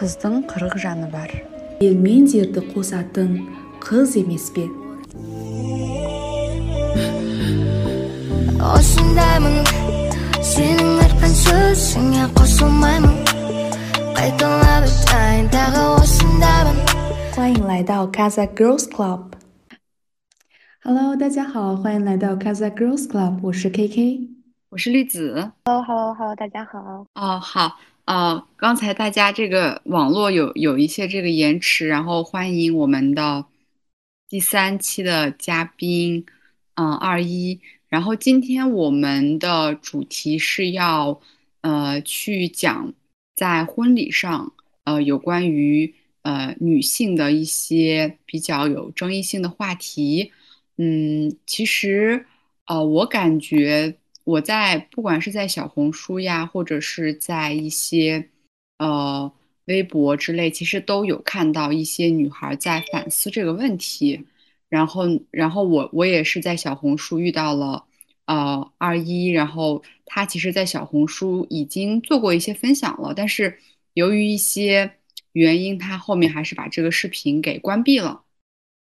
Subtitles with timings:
[0.00, 1.30] қыздың қырық жаны бар
[1.80, 3.38] ел мен жерді қосатын
[3.84, 4.64] қыз емес пе
[8.74, 9.56] осындаймын
[10.52, 13.16] сенің айтқан сөзіңе қосылмаймын
[14.16, 16.78] қайталап айтайын тағы осындаймын
[17.36, 24.20] 欢迎来到 Casa Girls Club。Hello，大家好，欢迎来到 Casa Girls Club，我是 KK，
[24.70, 25.52] 我是栗子。
[25.66, 27.06] Hello，Hello，Hello，大家好。
[27.14, 27.72] 哦，好，
[28.11, 33.45] 呃，刚才大家这个网络有有一些这个延迟，然后欢迎我们的
[34.27, 36.25] 第三期的嘉宾，
[36.75, 37.61] 嗯、二一。
[37.87, 41.21] 然后今天我们的主题是要
[41.61, 42.93] 呃去讲
[43.33, 44.51] 在婚礼上
[44.83, 50.33] 呃有关于呃女性的一些比较有争议性的话题。
[50.75, 52.25] 嗯，其实
[52.65, 53.95] 呃我感觉
[54.31, 58.29] 我在不管是在小红书呀，或者是在一些
[58.77, 59.31] 呃
[59.65, 64.25] 微博之类，其实都有看到一些女孩在反思这个问题。
[64.69, 67.83] 然后，然后我我也是在小红书遇到了
[68.25, 73.57] 呃二一，然后她其实在小红书已经做过一些分享了，但是
[73.95, 74.89] 由于一些
[75.33, 78.21] 原因，她后面还是把这个视频给关闭了。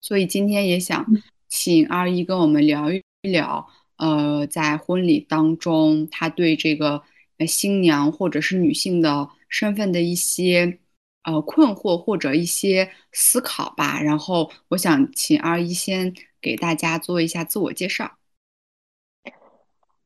[0.02, 1.06] 所以今天也想
[1.48, 3.66] 请二一跟我们聊一聊，
[3.98, 7.02] 呃，在婚礼当中，他对这个
[7.46, 10.78] 新娘或者是女性的身份的一些。
[11.24, 14.00] 呃，困惑或者一些思考吧。
[14.00, 18.16] 然后我想请二一先给大家做一下自我介绍。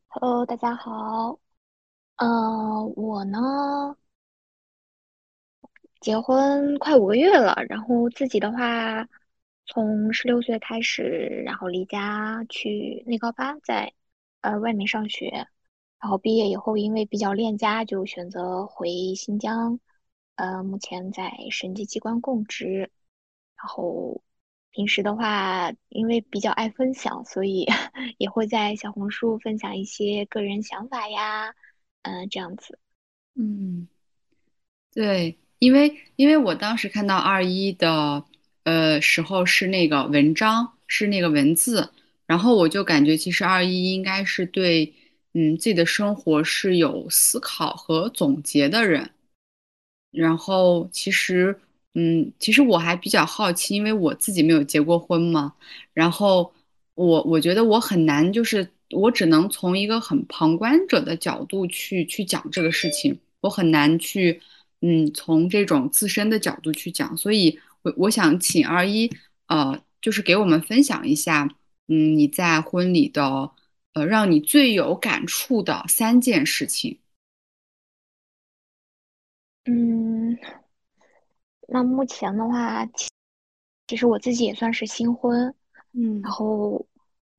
[0.08, 1.38] Hello，大家好。
[2.16, 3.38] 呃，我呢，
[6.00, 9.06] 结婚快五个月了，然后自己的话，
[9.72, 11.02] 从十六岁开始，
[11.46, 13.94] 然后离家去内高班，在
[14.42, 15.30] 呃外面上学，
[15.98, 19.80] 然后毕业以后，因为比较恋家，就选择回新疆。
[20.34, 22.90] 呃，目前在审计机关供职，
[23.56, 24.20] 然后
[24.72, 27.66] 平时的话，因为比较爱分享，所以
[28.18, 31.54] 也会在小红书分享一些个人想法呀，
[32.02, 32.78] 嗯、这样子。
[33.36, 33.88] 嗯，
[34.92, 38.22] 对，因为因为我当时看到二一的
[38.64, 41.90] 呃时候是那个文章，是那个文字，
[42.26, 44.92] 然后我就感觉其实二一应该是对
[45.34, 49.10] 嗯自己的生活是有思考和总结的人。
[50.10, 51.58] 然后其实，
[51.94, 55.54] 嗯，其实我还比较好奇，因为我自己没有结过婚嘛。
[55.94, 56.52] 然后
[56.94, 64.38] 我我觉得我很难，就是我只能从一个很旁观者的角度去去讲这个事情，我很难去，
[64.82, 67.16] 嗯，从这种自身的角度去讲。
[67.16, 69.10] 所以我我想请二一，
[69.46, 71.48] 呃，就是给我们分享一下，
[71.88, 73.50] 嗯，你在婚礼的，
[73.94, 77.00] 呃，让你最有感触的三件事情。
[79.64, 80.36] 嗯，
[81.68, 83.08] 那目前的话，其
[83.86, 85.54] 其实我自己也算是新婚，
[85.92, 86.86] 嗯然后，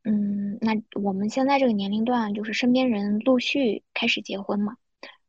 [0.04, 4.76] 嗯，那我们现在这个年龄段，就是身边人陆续开始结婚嘛，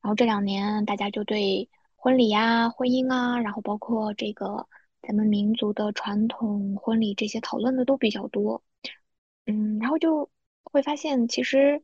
[0.03, 4.69] 然后这两年大家就对婚礼呀、婚姻啊，然后包括这个
[5.07, 8.63] 咱们民族的传统婚礼这些讨论的都比较多，
[9.47, 10.31] 嗯，然后就
[10.63, 11.83] 会发现，其实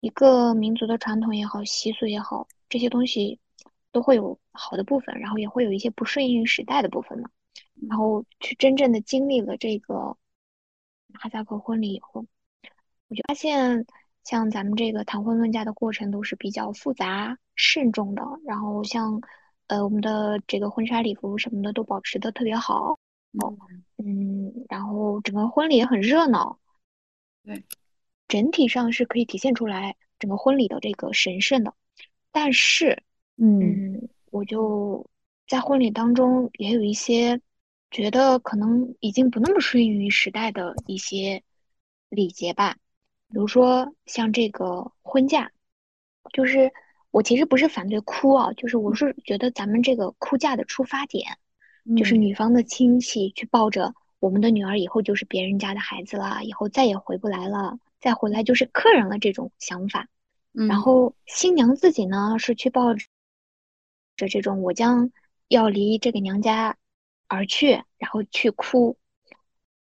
[0.00, 3.38] 一个民族的传统也好，习俗也好，这些东西
[3.92, 7.28] 都会有好的部分，然后也会有一些不顺应时代的部分嘛。
[7.88, 10.16] 然后去真正的经历了这个
[11.14, 12.24] 哈萨克婚礼以后，
[13.08, 13.86] 我就发现，
[14.24, 18.22] 像咱们这个谈婚论嫁的过程都是比较复杂、慎重的。
[18.44, 19.20] 然后像
[19.68, 22.98] 呃我们的这个婚纱礼服什么的都保持的特别好，
[23.96, 26.58] 嗯，然后整个婚礼也很热闹，
[27.44, 27.64] 对，
[28.26, 31.72] 整体上是可以体现出来整个婚礼的这个神圣的。
[32.32, 33.02] 但是，
[33.36, 33.94] 嗯。
[33.94, 35.08] 嗯，我就
[35.46, 37.40] 在婚礼当中也有一些
[37.90, 41.42] 觉得可能已经不那么顺应于时代的一些
[42.10, 42.76] 礼节吧，
[43.28, 45.50] 比如说像这个婚嫁，
[46.34, 46.70] 就是
[47.10, 51.38] 我其实不是反对哭啊，就是我是觉得咱们这个哭嫁的出发点，
[51.96, 60.06] 就是嗯女方的亲戚去抱着我们的女儿以后就是别人家的孩子了，以后再也回不来了，再回来就是客人了这种想法。
[60.52, 65.10] 然嗯后新娘自己呢是去抱着这种我将
[65.46, 66.76] 要离这个娘家
[67.28, 68.96] 而去，然后去哭，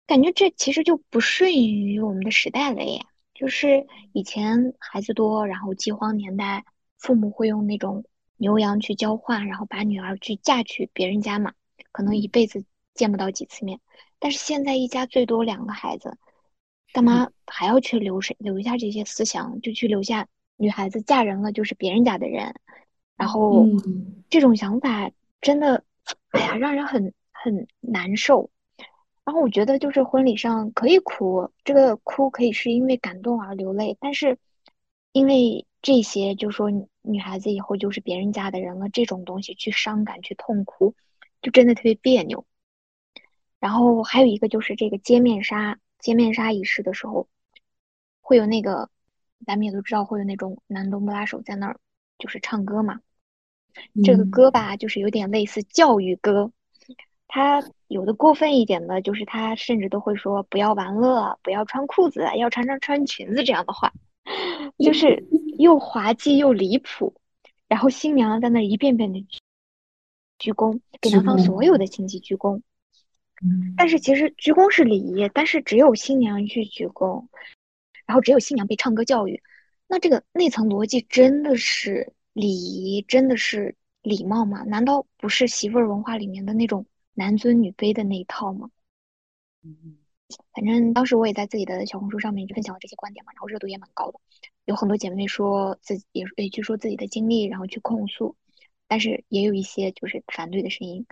[0.06, 3.00] 感觉这其实就不顺应于我们的时代了耶。
[3.32, 6.64] 就是以前孩子多，然后饥荒年代，
[6.98, 8.04] 父母会用那种
[8.36, 11.52] 牛羊去交换，然后把女儿去嫁去别人家嘛，
[11.92, 12.64] 可能一辈子
[12.94, 13.80] 见不到几次面。
[14.18, 16.16] 但是现在一家最多两个孩子，
[16.92, 20.26] 干嘛还要去留谁留下这些思想，就去留下
[20.56, 22.54] 女孩子嫁人了就是别人家的人，
[23.16, 25.10] 然后嗯这种想法
[25.40, 25.84] 真的
[26.30, 28.50] 哎呀，让人很很难受。
[29.24, 34.38] 然后我觉得就是婚礼上可以哭，这个哭可以是因为感动而流泪，但是
[35.10, 36.70] 因为这些，就说
[37.02, 40.94] 女孩子以后就是别人家的人了，这种东西去伤感去痛哭，
[41.42, 42.44] 就真的特别别扭。
[43.60, 47.28] 然后还有一个就是这个揭面纱，揭面纱仪式的时候，
[48.20, 48.90] 会有那个，
[49.46, 51.78] 咱们也都知道会有那种男东不拉手在那儿，
[52.18, 53.00] 就是唱歌嘛。
[54.02, 56.50] 这个歌吧，就是有点类似教育歌，
[57.28, 63.92] 他有的过分一点的，就是他甚至都会说不要玩乐，不要穿裤子，要常常穿裙子这样的话，
[64.78, 65.26] 就是
[65.58, 67.14] 又滑稽又离谱。
[67.68, 69.26] 然后新娘在那一遍遍的
[70.38, 72.62] 鞠躬，给男方所有的亲戚鞠躬。
[73.76, 77.26] 但是其实鞠躬是礼仪，但是只有新娘去鞠躬，
[78.06, 79.42] 然后只有新娘被唱歌教育，
[79.88, 84.62] 那这个内层逻辑真的是礼仪，真的是礼貌吗？
[84.62, 88.70] 难道不是媳妇儿文化里面的那种男尊女卑的那一套吗？
[90.52, 94.20] 反正当时我也在自己的小红书上面就分享了这些观点嘛，然后热度也蛮高的，
[94.66, 98.36] 有很多姐妹说自己也也去说自己的经历，然后去控诉，
[98.86, 101.06] 但是也有一些就是反对的声音。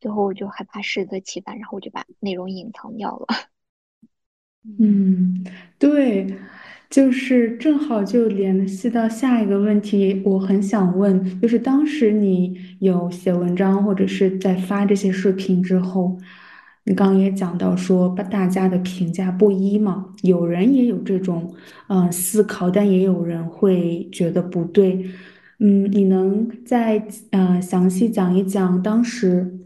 [0.00, 3.26] 最后我就害怕适得其反，然后我就把内容隐藏掉了。
[4.80, 5.44] 嗯，
[5.78, 6.26] 对，
[6.90, 16.18] 就是正好就联系到下一个问题，我很想问，就是当时你有写文章或者是在发这些视频之后，
[16.88, 21.54] 你刚刚也讲到说，把大家的评价不一嘛，有人也有这种
[21.88, 25.04] 嗯思考，但也有人会觉得不对。
[25.58, 29.58] 嗯，你能再呃详细讲一讲当时？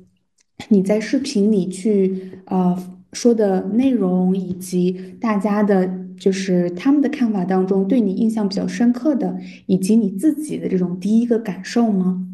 [0.68, 2.76] 你在视频里去呃
[3.12, 4.90] 说的内容，以及
[5.20, 5.88] 大家的，
[6.18, 12.26] 就是他们的看法当中，对你印象比较深刻的，以及你自己的这种第一个感受吗？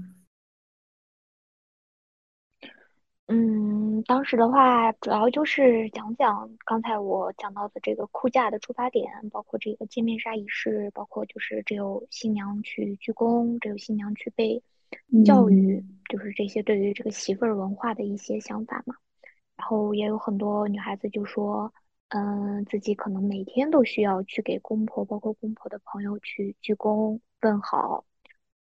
[3.31, 14.63] 嗯，当时的话，主要就是讲讲刚才我讲到的这个哭嫁的出发点，包括这个见面纱仪式，包括就是只有新娘去鞠躬，只有新娘去被。
[15.27, 18.95] 教育就是这些对于这个媳妇儿文化的一些想法嘛，
[19.59, 21.71] 然后也有很多女孩子就说，
[22.09, 28.07] 嗯，自己可能每天都需要去给公婆，包括公婆的朋友去鞠躬问好，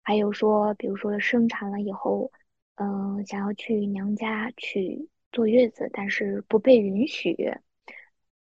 [0.02, 2.32] 还有说，比如说生产了以后，
[2.74, 7.54] 嗯，想要去娘家去坐月子，但是不被允许，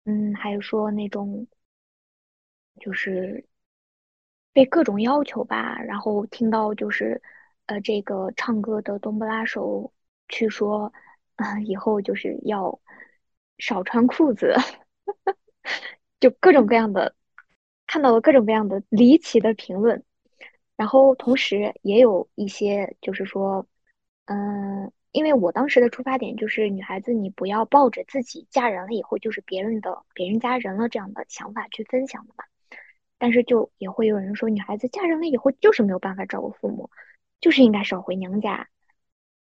[0.05, 1.47] 嗯，还有说那种，
[2.79, 3.45] 就是
[4.53, 7.21] 被各种要求吧，然后听到就是。
[7.69, 9.93] 呃，这个唱歌的冬不拉手
[10.27, 10.91] 去说，
[11.35, 12.81] 啊， 以后就是要
[13.59, 14.55] 少穿裤子，
[16.19, 17.15] 就各种各样的，
[17.85, 20.03] 看到了各种各样的离奇的评论，
[20.75, 23.67] 然后同时也有一些就是说，
[24.25, 32.43] 嗯，因为我当时的出发点就是女孩子，你不要抱着自己嫁人了以后就是别人的别人家人了这样的想法去分享的嘛，
[33.17, 36.89] 但是就也会有人说，女孩子嫁人了以后就是没有办法照顾父母。
[37.41, 38.67] 就是应该少回娘家，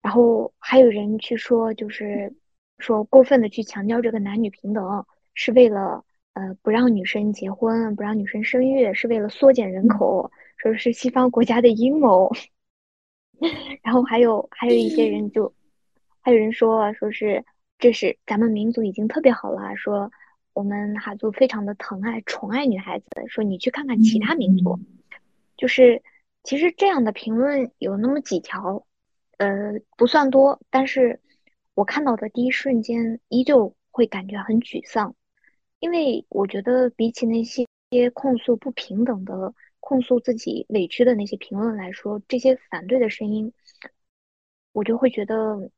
[0.02, 2.34] 然后还有人去说，就是
[2.80, 12.32] 说过分的去强调这个男女平等，是为了呃不让女生结婚，不让女生生育，是为了缩减人口，说是西方国家的阴谋。
[13.84, 15.54] 然后还有还有一些人就，
[16.24, 17.46] 还有人说说是
[17.78, 20.12] 这是咱们民族已经特别好了，说
[20.54, 24.80] 我们哈族非常的疼爱宠爱女孩子，说你去看看其他民族，
[25.56, 26.02] 就是。
[26.46, 28.86] 其实这样的评论有那么几条，
[29.38, 31.22] 呃，不算多，但是
[31.74, 35.16] 我看到的第一瞬间依旧会感觉很沮丧，
[35.80, 37.66] 因为我觉得比起那些
[38.14, 43.54] 控诉不平等的、控诉自己委屈的那些评论来说，这些反对的声音，
[44.74, 45.72] 我就会觉得，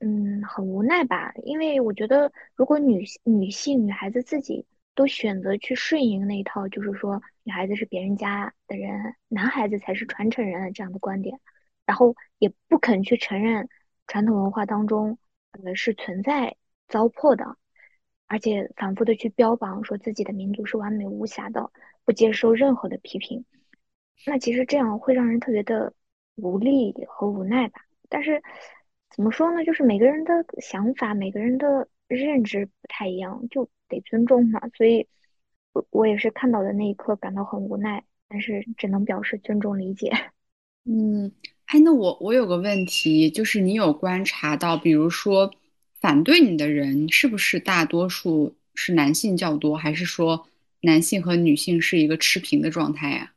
[0.00, 1.32] 嗯，很无奈吧。
[1.44, 4.66] 因为我觉得，如果女女性、女孩子自己。
[4.94, 11.38] 都选择去顺应那一套，就是说女孩子是别人家的人，男孩子才是传承人这样的观点，
[11.86, 13.68] 然后也不肯去承认
[14.08, 15.16] 传统文化当中
[15.52, 16.56] 呃是存在
[16.88, 17.56] 糟粕的，
[18.26, 21.70] 而且反复的去标榜说自己的民族是完美无瑕的，
[22.04, 23.44] 不接受任何的批评，
[24.26, 25.94] 那其实这样会让人特别的
[26.34, 27.82] 无力和无奈吧。
[28.08, 28.42] 但是
[29.10, 29.64] 怎么说呢？
[29.64, 33.68] 就是每个人的想法，每个人的认知不太一样，就。
[33.90, 35.08] 得尊重嘛，所以，
[35.72, 40.12] 我我也是看到的那一刻感到很无奈，但是只能表示尊重理解。
[40.84, 41.32] 嗯，
[41.64, 45.54] 哎，那我我有个问题，就是你有观察到，比如说
[46.02, 50.46] 反对你的人是不是大多数是男性较多，还是说
[50.82, 53.32] 男性和女性是一个持平的状态呀？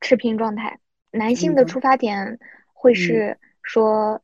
[0.00, 0.78] 持平状态，
[1.10, 2.38] 男性的出发点
[2.72, 4.22] 会是说，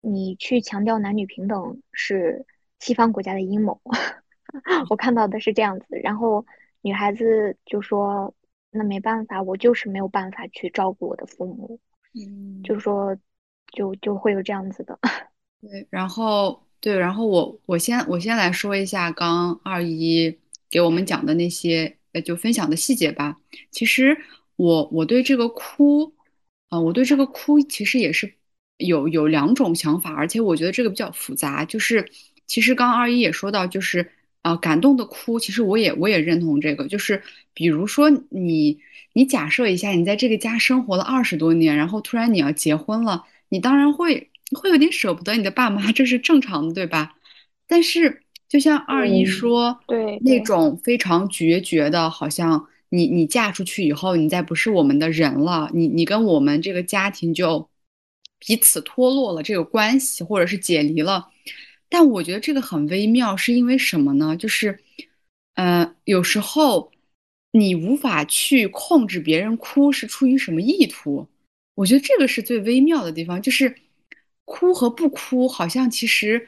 [0.00, 2.46] 你去强调男女平等是
[2.78, 3.80] 西方国家的阴谋。
[4.90, 6.44] 我看到的是这样子，然后
[6.82, 8.34] 女孩子就说
[8.70, 11.78] ：“那没办法，我就是没有办法去照顾我的父母。”
[12.14, 13.16] 嗯，就说，
[13.72, 14.98] 就就会有这样子的。
[15.60, 20.36] 对，然后对，然后我我先我先来说一下刚二一
[20.68, 23.36] 给我们讲的那些呃，就分享的细节吧。
[23.70, 24.18] 其实
[24.56, 26.12] 我我对这个哭，
[26.70, 28.34] 啊、我对这个哭其实也是
[28.80, 31.64] 有有两种想法，而且我觉得这个比较复杂。
[31.64, 32.10] 就是
[32.46, 34.10] 其实刚二一也说到，就是
[34.42, 36.88] 呃感动的哭，其实我也我也认同这个。
[36.88, 37.22] 就是
[37.54, 38.78] 比如说你
[39.12, 47.14] 你假设一下，你在这个家生活了二十多年，然后突然你要结婚了，你当然会会有点舍不得你的爸妈，这是正常的，对吧？
[47.68, 57.68] 但是就像二一嗯说，那对对种非常决绝的，好像你你嫁出去以后，你再不是我们的人了，你你跟我们这个家庭就
[58.40, 61.28] 彼此脱落了这个关系，或者是解离了。
[61.88, 64.36] 但我觉得这个很微妙，是因为什么呢？
[64.36, 64.80] 就是，
[65.54, 66.90] 呃，有时候
[67.52, 71.28] 你无法去控制别人哭是出于什么意图。
[71.74, 73.74] 我觉得这个是最微妙的地方，就是
[74.44, 76.46] 哭和不哭，好像其实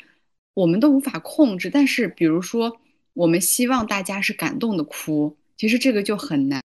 [0.54, 1.70] 我们都无法控制。
[1.70, 2.80] 但是，比如说，
[3.14, 6.62] 我们希望大家是感动的哭，其实这个就很难。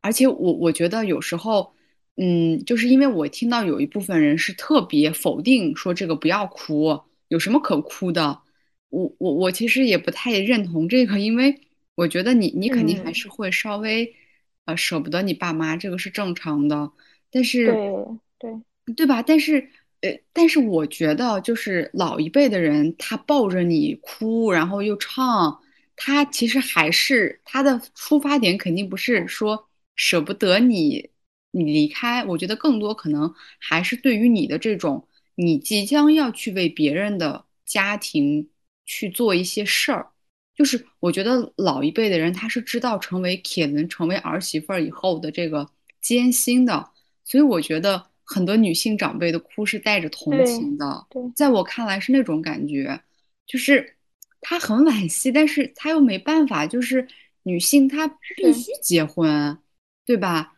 [0.00, 1.72] 而且我我觉得有时候，
[2.20, 8.42] 嗯，就是因为我听到有一部分人是特别否定说这个不要哭，有什么可哭的？
[8.90, 11.60] 我我我其实也不太认同这个，因为
[11.94, 14.16] 我觉得你你肯定还嗯，是会稍微
[14.64, 16.90] 呃舍不得你爸妈，这个是正常的。
[17.30, 18.62] 但是，对对
[18.96, 19.22] 对吧？
[19.22, 19.70] 但是，
[20.00, 25.60] 呃，但是我觉得，就是老一辈的人，他抱着你哭，然后又唱，
[25.94, 31.10] 他其实还是他的出发点肯定不是说舍不得你，
[31.50, 32.24] 你离开。
[32.24, 38.48] 我觉得更多可能还是对于你的这种，你即将要去为别人的家庭
[38.84, 40.10] 去做一些事儿。
[40.54, 45.68] 就是我觉得老一辈的人，他是知道成为铁人、成为儿媳妇儿以后的这个
[46.00, 46.90] 艰辛的。
[47.22, 53.00] 所以我觉得很多女性长辈的哭是带着同情的，对在我看来是那种感觉，
[53.46, 53.96] 就是
[54.40, 57.06] 她很惋惜，但是她又没办法，就是
[57.44, 59.56] 女性她必，须结婚，
[60.04, 60.54] 对吧？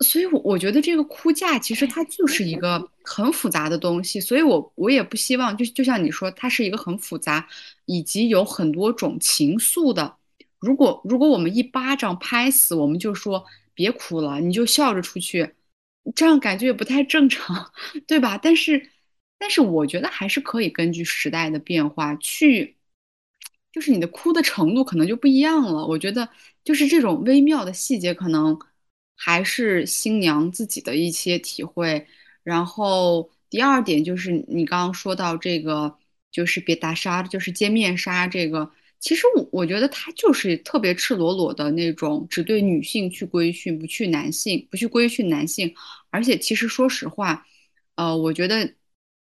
[0.00, 7.46] 所以我，我觉得这个哭嫁其实它就是一个很复杂的东西，所以我我也不希望，就就像你说，它是一个很复杂，
[7.86, 10.16] 以及有很多种情愫的。
[10.58, 15.54] 如果如果我们一巴掌拍死，我们就说别哭了，你就笑着出去，
[16.14, 17.72] 这样感觉也不太正常，
[18.06, 18.36] 对吧？
[18.36, 18.90] 但是，
[19.38, 22.76] 但是我觉得还是可以根据时代的变化去，
[23.72, 25.86] 就是你的哭的程度可能就不一样了。
[25.86, 26.28] 我觉得
[26.64, 28.58] 就是这种微妙的细节，可能
[29.16, 32.06] 还是新娘自己的一些体会。
[32.42, 35.96] 然后第二点就是你刚刚说到这个，
[36.30, 38.70] 就是别大纱，就是揭面纱这个。
[39.00, 45.74] 其实我我觉得它就是特别赤裸裸的那种，只对女性去规训，不去男性，不去规训男性。
[46.10, 47.46] 而且其实说实话，
[47.96, 48.74] 呃，我觉得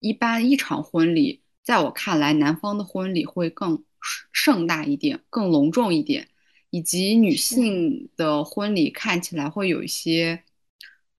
[0.02, 3.84] 一般一场婚礼，在我看来，男方的婚礼会更
[4.34, 6.28] 盛大一点，更隆重一点，
[6.70, 10.42] 以及女性的婚礼看起来会有一些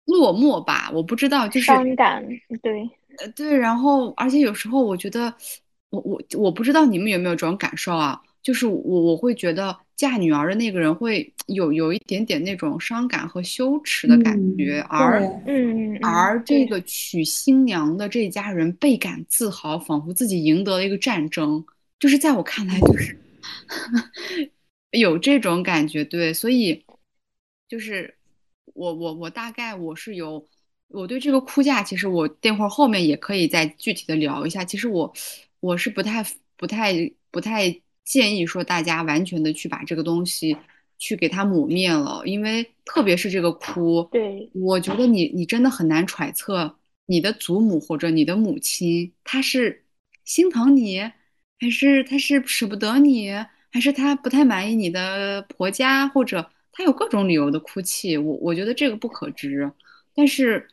[0.04, 0.90] 落寞吧。
[0.92, 2.26] 我不知道，就是伤感，
[2.62, 2.88] 对，
[3.18, 5.32] 呃，对，然后而且有时候我觉得，
[5.90, 8.20] 我我我不知道你们有没有这种感受啊？
[8.42, 21.62] 就是我我会觉得嫁女儿的那个人会有有一点点那种伤感和羞耻的感觉，嗯，而，嗯嗯嗯，而这，个娶新娘的这家人倍感自豪，仿佛自己赢得了一个战争。
[21.98, 23.14] 就是在我看来，就是
[24.90, 26.84] 有这种感觉，对，所以
[27.68, 28.16] 就是
[28.74, 30.46] 我我我大概我是有
[30.88, 34.64] 我对这个哭架，其实我待会儿后面也可以再具体的聊一下。
[34.64, 35.12] 其实我
[35.60, 36.24] 我是不太
[36.56, 40.56] 不太不太建议说大家完全的去把这个东西
[40.98, 49.84] 去给它抹灭了，因为特别是这个哭，对，我觉得你你真的很难揣测你的祖母或者你的母亲，她是
[50.24, 51.00] 心疼你，
[51.60, 53.30] 还是她是舍不得你，
[53.70, 58.16] 还是他不太满意你的婆家，或者他有各种理由的哭泣。
[58.16, 59.70] 我我觉得这个不可知。
[60.14, 60.66] 但是，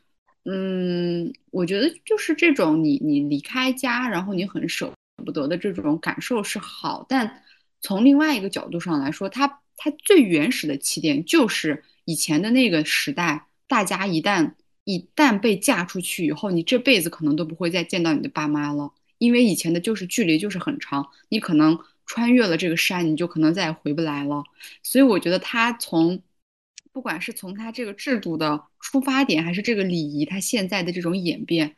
[0.46, 4.92] 嗯，我觉得就是这种你你离开家，然后你很舍
[5.24, 7.44] 不得的这种感受是好，但
[7.82, 14.54] 从另外一个角度上来说，它它最原始的起点就是以前的那个时代，大家一旦
[14.86, 21.78] 一旦被嫁出去以后，你这辈子可能都不会再见到你的爸妈了，因为以前的就是距离就是很长，你可能
[22.08, 24.44] 穿越了这个山，你就可能再也回不来了。
[24.82, 26.24] 所以我觉得他从
[26.92, 31.76] 不管是从他这个制度的出发点，还是这个礼仪他现在的这种演变，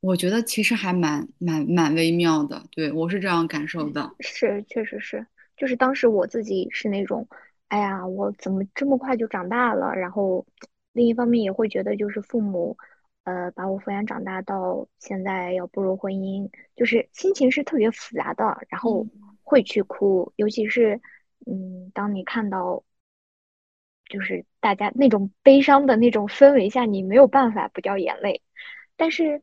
[0.00, 4.10] 我觉得其实还蛮蛮蛮微妙的，对，我是这样感受的。
[4.20, 5.24] 是，确实是，
[5.56, 7.28] 就是当时我自己是那种，
[7.68, 9.94] 哎呀，我怎么这么快就长大了？
[9.94, 10.44] 然后
[10.92, 12.76] 另一方面也会觉得，就是父母，
[13.24, 19.06] 呃，把我抚养长大到现在要步入婚姻，就是心情是特别复杂的，然后
[19.46, 21.00] 会去哭，尤其是，
[21.46, 22.82] 嗯，当你看到，
[24.10, 28.42] 就是大家那种悲伤的那种氛围下，你没有办法不掉眼泪，
[28.96, 29.42] 但是。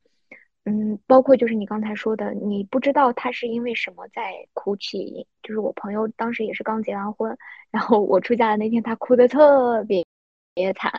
[0.66, 5.28] 嗯，包括就是你刚才说的，你不知道他是因为什么在哭泣。
[5.42, 7.38] 就是我朋友当时也是刚结完婚，
[7.70, 10.06] 然后我出嫁的那天，他哭的特别
[10.74, 10.90] 惨。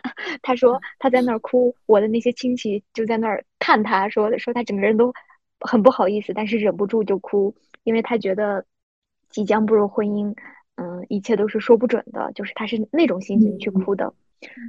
[0.43, 5.11] 他说他在那儿哭，我的那些亲戚就在那儿看他，说说他整个人都
[5.59, 8.63] 很不好意思，但是忍不住就哭，因为他觉得
[9.29, 10.35] 即将步入婚姻，
[10.75, 14.13] 嗯，一切都是说不准的，就是他是那种心情去哭的。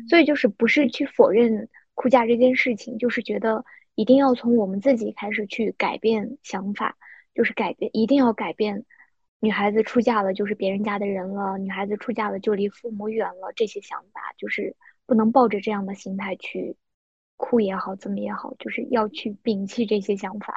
[0.08, 3.64] 所以就是不是去否认哭嫁这件事情，就是觉得。
[3.98, 6.98] 一定要从我们自己开始去改变想法，
[7.34, 8.84] 就是改变，一定要改变。
[9.40, 16.76] 女孩子出嫁了就是别人家的人了，女孩子出嫁了就离父母远了，这些想法就是不能抱着这样的心态去
[17.38, 20.54] 哭也好，怎么也好，就是要去摒弃这些想法。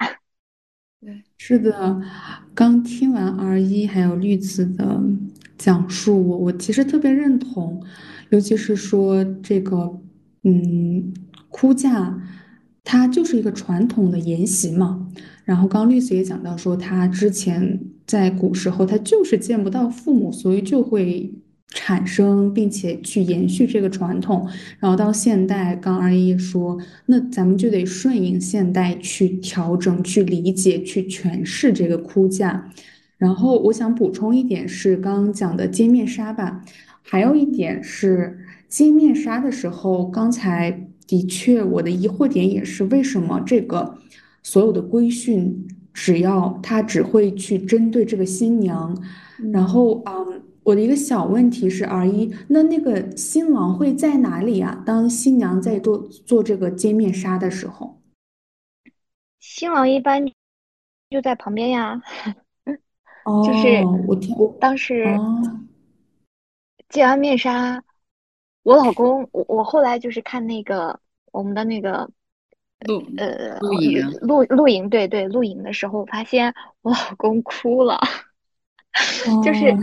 [1.02, 2.02] 对，是的。
[2.54, 5.02] 刚听完 R 一还有绿子的
[5.58, 7.82] 讲述，我我其实特别认同，
[8.30, 10.00] 尤其是说这个，
[10.44, 11.14] 嗯，
[11.50, 12.22] 哭嫁。
[12.84, 15.08] 它就是一个传统的沿袭嘛，
[15.44, 21.32] 然后刚刚律师也讲到说，他之前在古时候他就是见不到父母，所以就会
[21.70, 24.48] 产生并且去延续这个传统，
[24.80, 32.70] 然后到现代，刚二一说，那咱们就得顺应现代去调整、去理解、去诠释这个哭嫁。
[33.18, 36.64] 然后我想补充一点是刚刚讲的揭面纱吧，
[37.02, 40.86] 还有一点是揭面纱的时候，刚才。
[41.10, 43.98] 的确，我的疑惑点也是为什么这个
[44.44, 48.96] 所有的规训，只要他只会去针对这个新娘，
[49.52, 54.84] 然后，嗯，我的一个小问题是，R 一，那那个新郎会在哪里啊？
[54.86, 58.00] 当新娘在做做这个揭面纱的时候，
[59.40, 60.24] 新郎一般
[61.10, 62.00] 就在旁边呀。
[63.26, 65.08] 哦，就是我听我当时
[66.88, 67.84] 揭完面纱。
[68.62, 71.00] 我老公，我我后来就是看那个
[71.32, 72.08] 我们的那个
[72.86, 76.54] 录呃录影录录影，对对，录影的时候发现
[76.84, 78.00] 我老公哭了，
[79.44, 79.76] 就是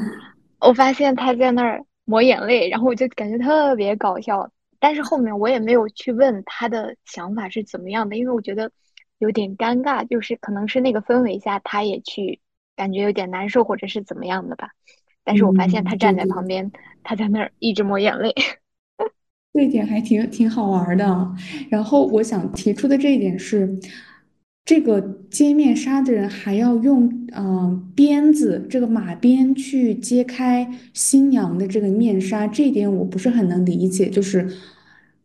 [0.61, 4.51] 我发现他在那儿抹眼泪，然后我就感觉特别搞笑。
[4.79, 8.71] 但是后面我也没有去问他的想法是怎么样的，因为我觉得
[9.19, 12.41] 有点尴尬，就是可能是那个氛围下他也去
[12.77, 14.71] 感觉有点难受或者是怎么样的吧。
[15.25, 16.71] 但是我发现他站在旁边，
[17.03, 18.35] 他在那儿一直抹眼泪。
[19.55, 21.35] 这一点还挺挺好玩的。
[21.71, 23.67] 然后我想提出的这一点是，
[24.67, 34.11] 这个揭面纱的人还要用嗯鞭子，这个马鞭去揭开新娘的这个面纱，这一点我不是很能理解。
[34.11, 34.47] 就是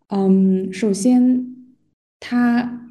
[0.10, 1.56] 嗯，首先
[2.20, 2.88] 他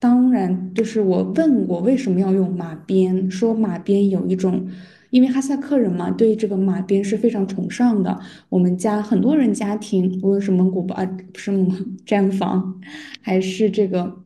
[0.00, 4.68] 当然就是我问我为什么要用马鞭，说马鞭有一种。
[5.10, 8.18] 因为哈萨克人嘛，对这个马鞭是非常崇尚的。
[8.48, 11.52] 我们家很多人家庭，无论是蒙古包啊，不是
[12.04, 12.80] 毡 房，
[13.22, 14.24] 还是这个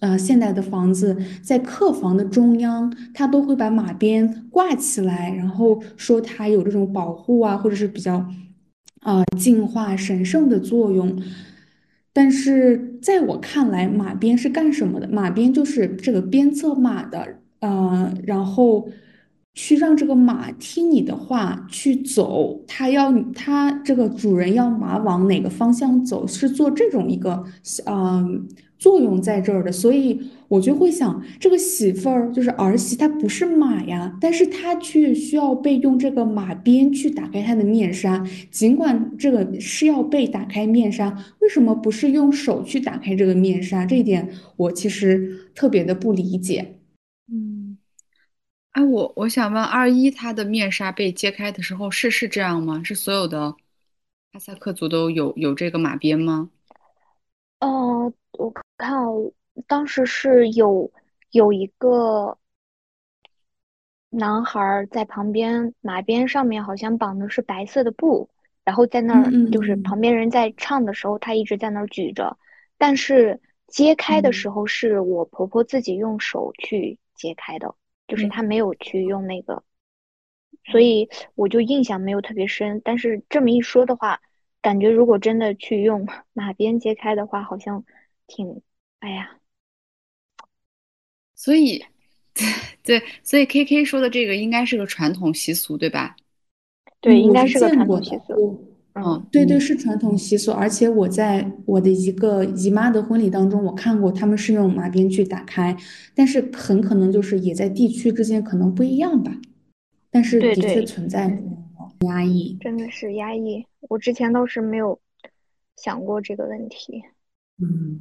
[0.00, 8.26] 呃现代的房子，在客房的中央，他都会把马鞭挂起来，然后说它有这种保护啊，或者是比较
[9.00, 11.22] 啊净化神圣的作用。
[12.12, 15.08] 但是在我看来，马鞭是干什么的？
[15.08, 18.88] 马鞭就是这个鞭策马的，呃，然后。
[19.56, 27.44] 去让这个马听你的话去走，它要它这个主人要马往哪个方向走，是做这种一个
[27.86, 43.86] 嗯作用在这儿的，所以我就会想，这个媳妇儿就是儿媳，她不是马呀，但是她却需要被用这个马鞭去打开她的面纱，尽管这个是要被打开面纱，为什么不是用手去打开这个面纱？
[43.86, 46.78] 这一点我其实特别的不理解。
[47.30, 47.78] 嗯
[48.72, 52.82] 哎，我我想问二一，他的面纱被揭开的时候是是这样吗？
[52.82, 53.54] 是所有的
[54.32, 56.50] 哈萨克族都有有这个马鞭吗？
[57.60, 58.92] 哦，我看
[59.66, 60.90] 当时是有
[61.30, 62.38] 有一个
[64.10, 68.28] 男孩在旁边，马鞭上面好像绑的是白色的布，
[68.64, 72.36] 然后在那儿就是旁边人在唱的时候，他一直在那儿举着。
[72.78, 77.74] 但是揭开的时候是我婆婆自己用手去揭开的。
[78.06, 79.64] 就是她没有去用那个，
[80.66, 82.82] 所以我就印象没有特别深。
[82.84, 84.20] 但是这么一说的话，
[84.60, 87.82] 感觉如果真的去用 马鞭揭开的话，好像
[88.26, 88.62] 挺……
[89.00, 89.38] 哎呀，
[91.34, 91.84] 所以，
[92.82, 96.16] 对，所以 KK 说的这个应该是个传统习俗，对吧？
[97.00, 98.64] 对，应该是个传统习俗。
[98.94, 105.76] 嗯，嗯对对是传统习俗，而且我在我的一个姨妈的婚礼当中，我看过他们是用马鞭去打开，
[106.14, 109.36] 但是很可能就是也在地区之间可能不一样吧，
[110.10, 112.56] 但是的确存在这种压抑。
[112.60, 113.66] 真的是压抑。
[113.80, 114.98] 我之前倒是没有
[115.76, 117.02] 想过这个问题。
[117.62, 118.00] 嗯，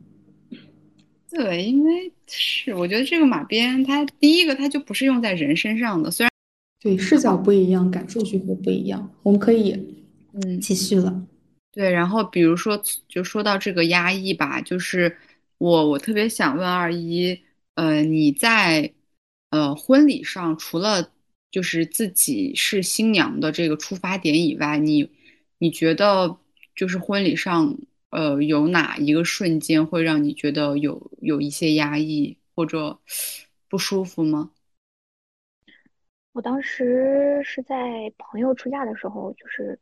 [1.34, 6.32] 对，因为是我觉得这个马鞭，它第一个它就不是用在人身上的，虽然
[6.80, 9.12] 对，视角不一样，感受就会不一样。
[9.24, 9.72] 我们可以
[10.34, 10.60] 嗯。
[10.60, 11.26] 继续了。
[11.72, 15.18] 对，然后比如说，就说到这个压抑吧，就是
[15.58, 17.40] 我我特别想问二一，
[17.74, 18.94] 呃，你在
[19.50, 21.10] 呃婚礼上，除了
[21.50, 25.10] 就是自己是新娘的这个出发点以外，你
[25.58, 26.38] 你觉得
[26.76, 27.76] 就是婚礼上，
[28.14, 33.00] 呃，有哪一个瞬间会让你觉得有有一些压抑或者
[33.68, 34.52] 不舒服吗？
[36.32, 39.80] 我当时是在朋友出嫁的时候，就是，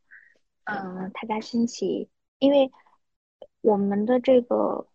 [0.64, 2.08] 嗯、他家亲戚，
[2.40, 2.72] 因为
[3.60, 4.88] 我们的这个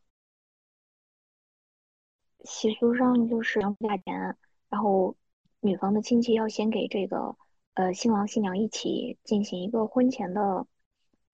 [2.44, 4.36] 习俗上就是娘家前，
[4.70, 5.14] 然后
[5.60, 7.36] 女方的亲戚要先给这个
[7.74, 10.66] 呃新郎新娘一起进行一个婚前的，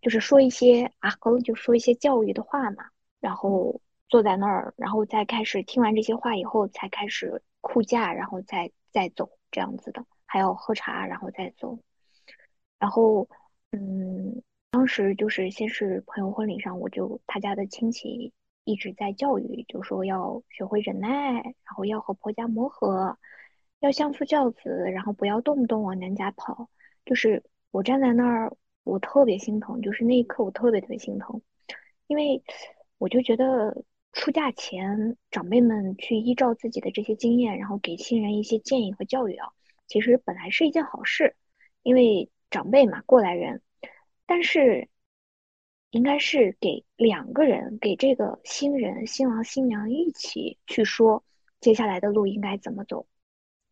[0.02, 1.10] 就是说一些啊，
[1.42, 11.78] 就说一些教育的话嘛，然后坐在那儿，然后再开始听完这些话以后，才开始哭嫁，然后再再走这样子的，还要喝茶，然后再走。
[12.78, 13.28] 然后，
[13.70, 18.32] 嗯，当时就是先是朋友婚礼上，我就他家的亲戚
[18.64, 23.16] 一直在教育，就说要学会忍耐，然后要和婆家磨合，
[23.78, 26.68] 要相夫教子，然后不要动不动往娘家跑。
[27.04, 28.52] 就是我站在那儿，
[28.84, 31.40] 我特别心疼，就是那一刻我特别特别心疼，
[32.06, 32.42] 因为
[32.98, 39.48] 我就觉得出嫁前长辈们去依照自己的这些经验，然后给新人一些建议和教育啊，
[39.86, 41.36] 其实本来是一件好事。
[41.84, 43.60] 因为长辈嘛，过来人，
[44.24, 44.88] 但是
[45.90, 51.24] 应该是给两个人，给这个新人、新郎新娘一起去说
[51.60, 53.08] 接下来的路应该怎么走，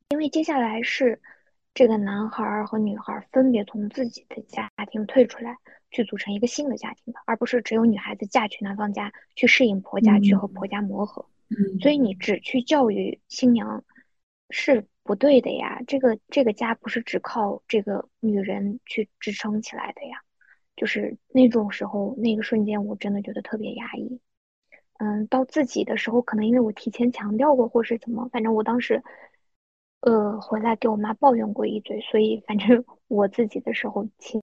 [0.08, 1.22] 因为接下来是
[1.72, 5.56] 这个男孩儿和女孩儿分别从自己的家庭退出来，
[5.90, 11.26] 去组成一个新的家庭的，而不是只有女孩子嫁去男方家去适应婆家，去和嗯婆家磨合。
[11.80, 13.84] 所以嗯你只去教育新娘
[14.50, 20.18] 是不对的呀，这个这个家不是只靠这个女人去支撑起来的呀。
[20.76, 24.20] 就是那种时候，那个瞬间，我真的觉得特别压抑。
[24.98, 29.02] 嗯，到自己的时候，可能因为我提前强调过，或是怎么，反正我当时，
[30.00, 34.40] 呃，回来给我妈抱怨过一嘴，所以反正 我自己的时候，亲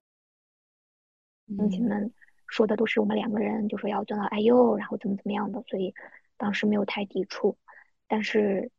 [1.56, 2.12] 亲戚嗯们
[2.46, 5.94] 说的都是我们两个人，就说要尊老爱幼，然后怎么怎么样的，所以
[6.36, 7.56] 当时没有太抵触。
[8.06, 8.70] 但是，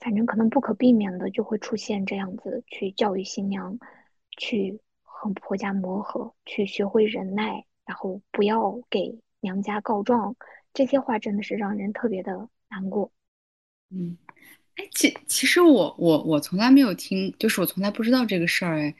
[0.00, 3.78] 反正可能不可避免的就会出现这样子，去教育新娘，
[4.38, 10.34] 去和婆家磨合，去学会忍耐，然后不要给娘家告状，
[10.72, 13.12] 这些话真的是让人特别的难过。
[13.90, 14.16] 嗯。
[14.76, 18.94] 哎，其其实我我我从来没有听，就是我从来不知道这个事儿哎，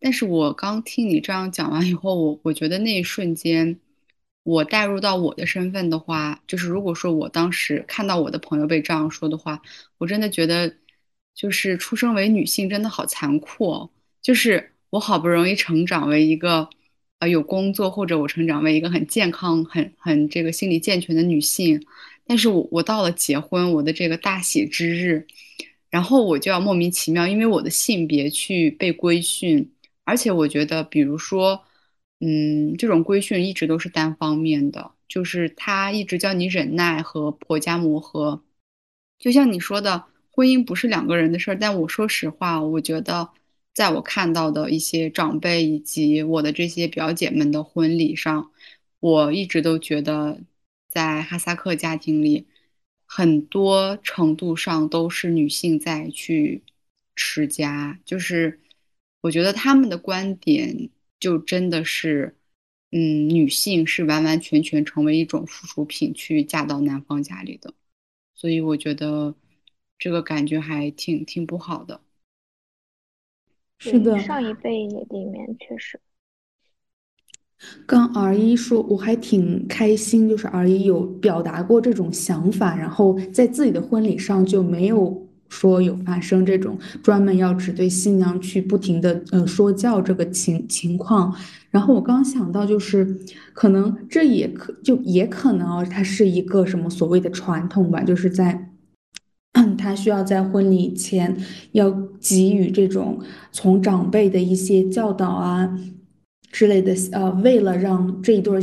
[0.00, 3.78] 但是我刚听你这样讲完以后，我我觉得那一瞬间，
[4.42, 9.60] 我带入到我的身份的话，就是如果说我当时看到我的朋友被这样说的话，
[9.98, 10.74] 我真的觉得，
[11.34, 13.90] 就是出生为女性真的好残酷哦，
[14.22, 16.70] 就是我好不容易成长为一个，
[17.18, 21.84] 呃，有工作或者我成长为一个很健康、很很这个心理健全的女性。
[22.28, 25.26] 但是我我到了结婚我的这个大喜之日，
[25.90, 29.72] 然后我就要莫名其妙，因为我的性别去被规训，
[30.04, 31.64] 而且我觉得，比如说，
[32.20, 38.42] 嗯，这种规训一直都是单方面的，就是他一直教你忍耐和婆家磨合，
[39.18, 43.30] 就像你说的，婚姻不是两个人的事儿，但我说实话，我觉得，
[43.72, 48.50] 在我看到的一些长辈以及我的这些表姐们的婚礼上，
[49.00, 50.40] 我一直都觉得，
[50.88, 52.46] 在哈萨克家庭里，
[53.04, 56.64] 很多程度上都是女性在去
[57.14, 58.60] 持家，就是
[59.20, 62.36] 我觉得他们的观点就真的是，
[62.90, 67.74] 嗯，女性是完完全全成为一种附属品去嫁到男方家里的。
[68.34, 69.34] 所以我觉得
[69.98, 72.00] 这个感觉还挺挺不好的。
[73.78, 76.00] 是的，上一辈里面确实，
[77.86, 91.34] 刚 R 一说，我还挺开心，就是 R 一有表达过这种想法，然后在自己的婚礼上就没有说有发生这种专门要只对新娘去不停的呃说教这个情情况。
[91.70, 93.18] 然后我刚想到，就是
[93.52, 98.70] 可能这也可就也可能啊，它是一个什么所谓的传统吧，就是在
[99.76, 101.36] 他需要在婚礼前
[101.72, 101.90] 要
[102.20, 103.18] 给予这种
[103.50, 105.76] 从长辈的一些教导啊
[106.50, 108.60] 之类的，呃，为了让这一对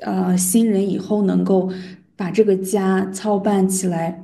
[0.00, 1.72] 呃新人以后能够
[2.16, 4.22] 把这个家操办起来。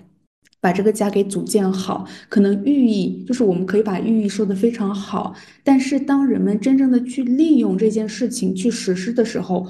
[0.61, 5.33] 把这个家给组建好，可能寓意就是我们可以把寓意说的非常好，
[5.63, 9.69] 但是当人们真正的去利用这件事情去实施的时候，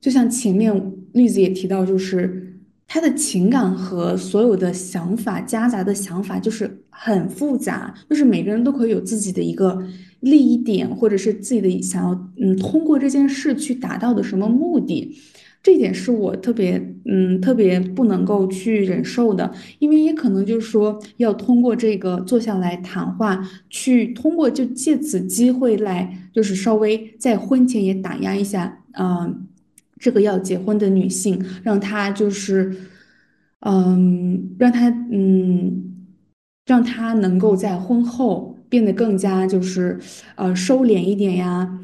[0.00, 2.53] 就像前面例子也提到，就是
[2.94, 9.84] 他的情感和所有的想法夹杂的想法就是很复杂，就是每个人都可以有自己的一个
[10.20, 15.12] 利益点，或者是自己的想要嗯通过这件事去达到的什么目的。
[15.60, 29.48] 这一点是我特别，嗯，特别不能够去忍受的，因为也可能就是说，要通过这个坐下来谈话，去通过就借此机会来，就是稍微在婚前也打压一下，嗯，
[30.04, 32.76] 这个要结婚的女性，让她就是，
[33.60, 35.94] 嗯，让她，嗯，
[36.66, 39.98] 让她能够在婚后变得更加就是，
[40.36, 41.80] 呃，收敛一点呀。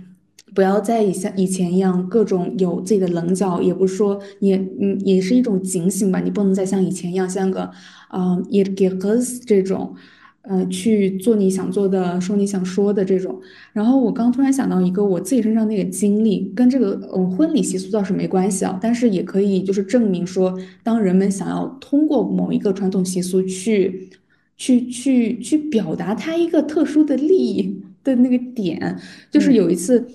[0.55, 6.21] 不要再像以前一样各种有自己的棱角，也不是说也嗯也是一种警醒吧。
[6.21, 7.71] 你不能再像以前一样像个
[8.13, 9.95] 嗯也给和这种，
[10.43, 13.41] 呃去做你想做的，说你想说的这种。
[13.73, 24.11] 然后我刚突然想到一个我自己身上那个经历，跟这个嗯婚礼习俗倒是没关系啊，但是也可以就是证明说，当人们想要通过某一个传统习俗去
[24.57, 28.99] 去去去表达他一个特殊的利益的那个点，
[29.31, 30.07] 就是有一次。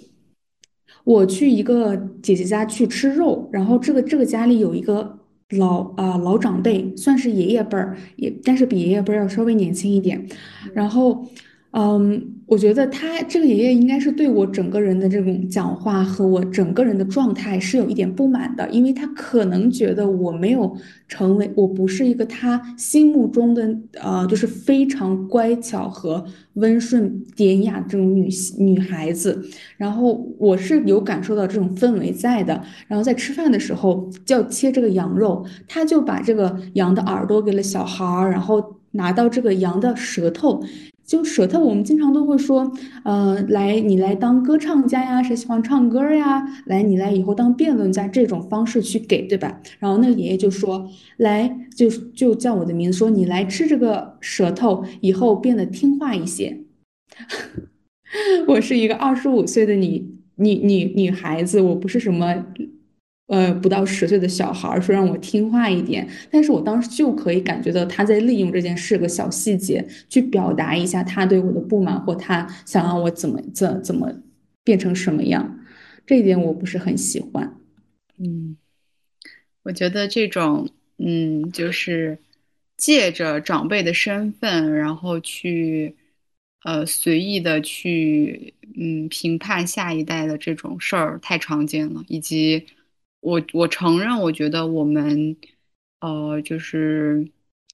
[1.04, 10.28] 我去一个姐姐家去吃肉，然后这个这个家里有一个老啊老长辈，算是爷爷辈儿，也但是比爷爷辈儿要稍微年轻一点，
[10.74, 11.28] 然后。
[11.78, 20.78] 嗯，我觉得他这个爷爷应该是对我整个人的这种讲话和我整个人的状态是有一点不满的，因为他可能觉得我没有
[21.08, 28.30] 成为，我不是一个他心目中的呃，就是非常乖巧和温顺典雅这种女
[28.60, 29.44] 女孩子。
[29.78, 32.62] 然后我是有感受到这种氛围在的。
[32.88, 40.64] 然后在吃饭的时候就要切这个羊肉，他就把这个羊的耳朵给了小孩儿，然后拿到这个羊的舌头。
[41.06, 42.72] 就舌头，我们经常都会说，
[43.04, 46.44] 呃，来你来当歌唱家呀，谁喜欢唱歌呀？
[46.66, 49.62] 来，你来以后当辩论家，这种方式去给，对吧？
[49.80, 56.62] 然后那个爷爷就说，来，就就叫我的名字，说你来吃这个舌头，以后变得听话一些。
[58.48, 62.46] 我是一个二十五岁的女女女女孩子，我不是什么。
[63.28, 74.14] 呃，不到十岁的小孩说让我听话一点，但是我当时就可以感觉到他在利用这件事个小细节去表达一下他对我的不满，或他想让我怎么怎怎么
[74.64, 75.60] 变成什么样，
[76.06, 77.58] 这一点我不是很喜欢。
[78.20, 78.58] 嗯，
[79.64, 82.20] 我觉得这种嗯，就是
[82.78, 85.96] 借着长辈的身份，然后去
[86.64, 92.68] 呃随意的去嗯评判下一代的这种事儿太常见了，以及。
[93.26, 95.36] 我我承认，我觉得我们，
[96.00, 97.28] 呃，就是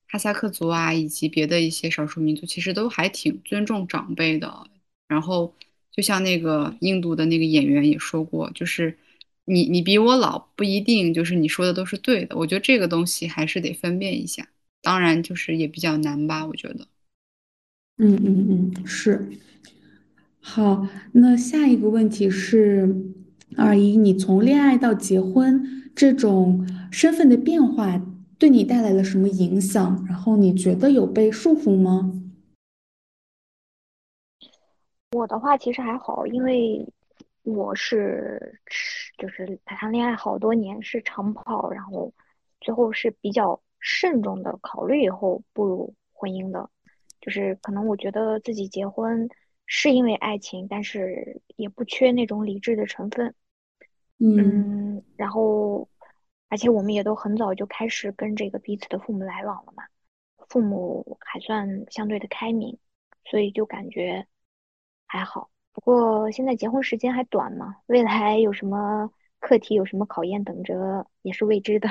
[0.08, 4.66] 哈萨克族啊，以及别的一些少数民族，其实都还挺尊重长辈的。
[5.10, 5.54] 然后，
[5.92, 8.98] 就像那个印度的那个演员也说过，就是
[9.44, 12.38] 你你比我老不一定就是你说的都是对的。
[12.38, 14.48] 我觉得这个东西还是得分辨一下，
[14.82, 16.88] 当然就是也比较难吧，我觉得。
[17.98, 19.28] 嗯嗯嗯，是。
[20.40, 22.96] 好，那下一个问题是。
[23.58, 25.62] 二一，你从恋爱到结婚
[25.96, 28.02] 这种身份的变化，
[28.40, 30.06] 对你带来了什么影响？
[30.08, 32.12] 然后你觉得有被束缚吗？
[35.12, 36.88] 我的话其实还好，因为
[37.44, 38.60] 我是
[39.18, 42.14] 就是谈恋爱好多年是长跑，然后
[42.62, 46.70] 最后是比较慎重的考虑以后步入婚姻的，
[47.20, 49.28] 就是可能我觉得自己结婚
[49.66, 53.36] 是因为爱情，但是也不缺那种理智的成分。
[54.24, 55.90] 嗯，然后，
[56.48, 59.84] 而且我们也都很早就开始跟这个彼此的父母来往了嘛，
[60.48, 62.78] 父母还算相对的开明，
[63.26, 64.28] 所以就感觉
[65.08, 65.50] 还好。
[65.72, 71.90] 不过现在结婚时间还短嘛，未来有什么课题，有什么考验等着，也是未知的。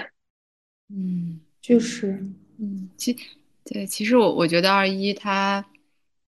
[0.89, 2.13] 嗯，就是，
[2.61, 3.17] 嗯，其
[3.65, 5.67] 对，其实我我觉得二一他，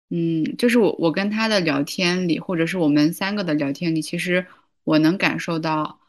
[0.10, 4.48] 嗯，就是我我跟他的聊天里，或者是我们三个的聊天里，其实。
[4.84, 6.00] 我能感受到，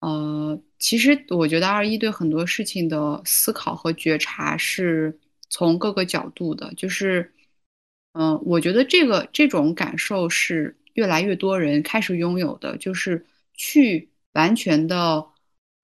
[0.00, 7.32] 呃，其实我觉得二一对很多事情的思考和觉察是从各个角度的，就是，
[8.12, 15.24] 嗯，我觉得这个这种感受是越来越多人开始拥有的，就是去完全的，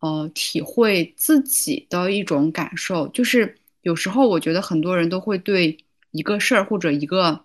[0.00, 5.76] 呃，体会自己的一种感受，就是有时候我觉得很多人都会对
[6.10, 7.44] 一个事儿或者一个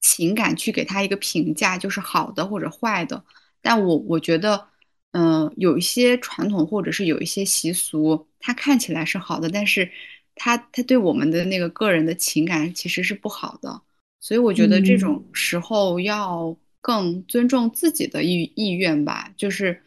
[0.00, 3.24] 情感去给他一个评价，就是好的或者坏的。
[3.62, 4.66] 但我我觉得，
[5.12, 9.90] 嗯、有一些传统或者是有一些习俗，它看起来是好的，但是
[10.34, 13.82] 它它对我们的那个个人的情感其实是不好的。
[14.20, 19.82] 所以我觉得这种嗯时候要更尊重自己的意意愿吧，就是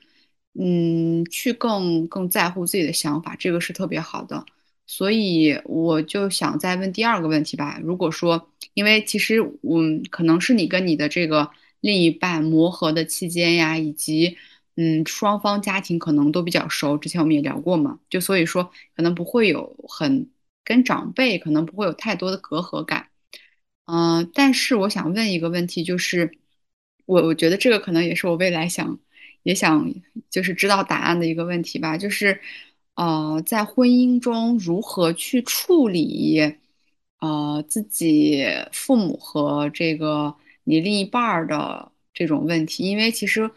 [0.60, 4.44] 嗯，去更更在乎自己的想法，这个是特别好的。
[4.86, 7.80] 所以我就想再问第二个问题吧。
[7.84, 11.50] 如果说，因为其实嗯，可能是你跟你的这个
[11.84, 14.38] 另一半磨合的期间呀，以及
[14.78, 20.30] 嗯双方家庭可能都比较熟，之前我们也聊过嘛，就所以说可能不会有很
[20.64, 23.10] 跟长辈可能不会有太多的隔阂感。
[23.86, 26.32] 嗯、但是我想问一个问题，就是
[27.06, 28.98] 我我觉得这个可能也是我未来想
[29.44, 29.94] 也想
[30.30, 32.40] 就是知道答案的一个问题吧，就是
[32.96, 36.56] 呃，在婚姻中如何去处理
[37.20, 43.50] 呃自己父母和这个你另一半儿的这种问题，因为其实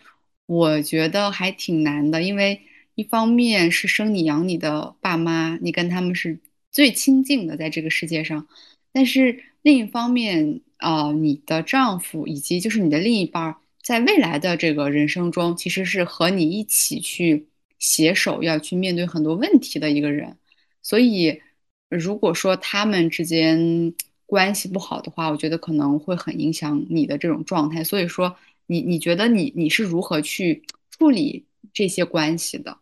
[0.47, 2.61] 我觉得还挺难的，因为
[2.95, 6.39] 一方面是生你养你的爸妈，你跟他们是
[6.71, 8.47] 最亲近的，在这个世界上。
[8.93, 20.39] 但是另一方面，呃，你的丈夫以及就是你的另一半儿，在未来的这个人生中，其实是和你一起去携手要去面对很多问题的一个人。
[20.83, 21.43] 所以，
[21.91, 23.93] 如果说他们之间
[24.27, 27.83] 关系不好的话，我觉得可能会很影响你的这种状态。
[27.83, 28.37] 所以说，
[28.67, 32.79] 你你觉得你你是如何去处理这些关系的？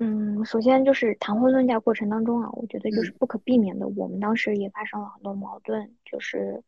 [0.00, 6.62] 嗯，首先就是谈婚论嫁过程当中啊，我觉得就是嗯不可避免的，我们当时也发生了很多矛盾，就是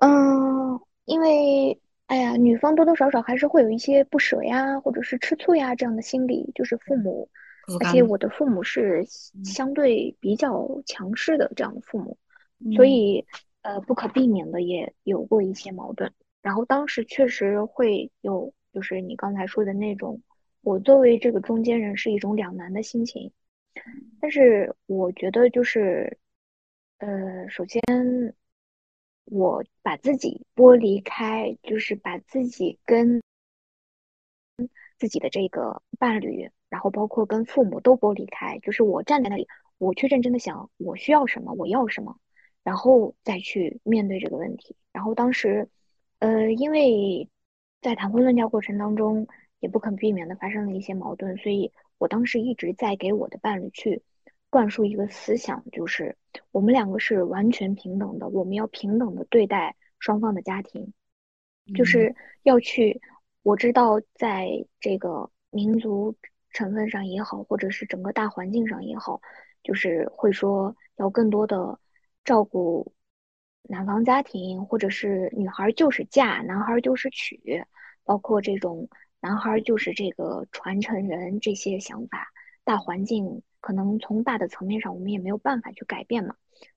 [0.00, 7.28] 嗯，因为哎呀，女方多多少少还是会有一些不舍呀，或者是吃醋呀这样的心理，就是父母，
[7.80, 12.16] 而且，我的父母是嗯相对比较强势的这样的父母，
[12.76, 13.26] 所嗯以
[13.62, 16.12] 呃不可避免的也有过一些矛盾。
[16.42, 20.20] 然后当时确实会有，就是你刚才说的那种，
[20.60, 23.32] 我作为这个中间人是一种两难的心情。
[24.20, 26.18] 但是我觉得就是，
[26.98, 27.80] 呃，首先
[29.24, 33.22] 我把自己剥离开，就是把自己跟
[34.98, 42.16] 自己的这个伴侣，然后包括跟父母都不离开，就是我站在那里，我去认真的想我需要什么，我要什么，
[42.64, 44.74] 然后再去面对这个问题。
[44.90, 45.68] 然后当时，
[46.18, 47.28] 呃，因为
[47.82, 49.26] 在谈婚论嫁过程当中，
[49.60, 54.02] 也不可避免的发生了一些矛盾，所以我当时一直在给我的伴侣去
[54.48, 56.16] 灌输一个思想，就是
[56.52, 60.94] 我们两个是完全平等的，我们要平等的对待双方的家庭。
[61.74, 62.98] 就嗯是要去，
[63.42, 64.48] 我知道在
[64.80, 66.16] 这个民族
[66.52, 69.20] 成分上也好，或者是整个大环境上也好，
[69.62, 71.78] 就是会说要更多的
[72.24, 72.92] 照顾
[73.62, 77.64] 男方家庭，或者是女孩就是嫁，男孩就是娶，
[78.04, 78.88] 包括这种
[79.20, 82.28] 男孩就是这个传承人这些想法，
[82.64, 86.34] 大环境可能从大的层面上我们也没有办法去改变嘛，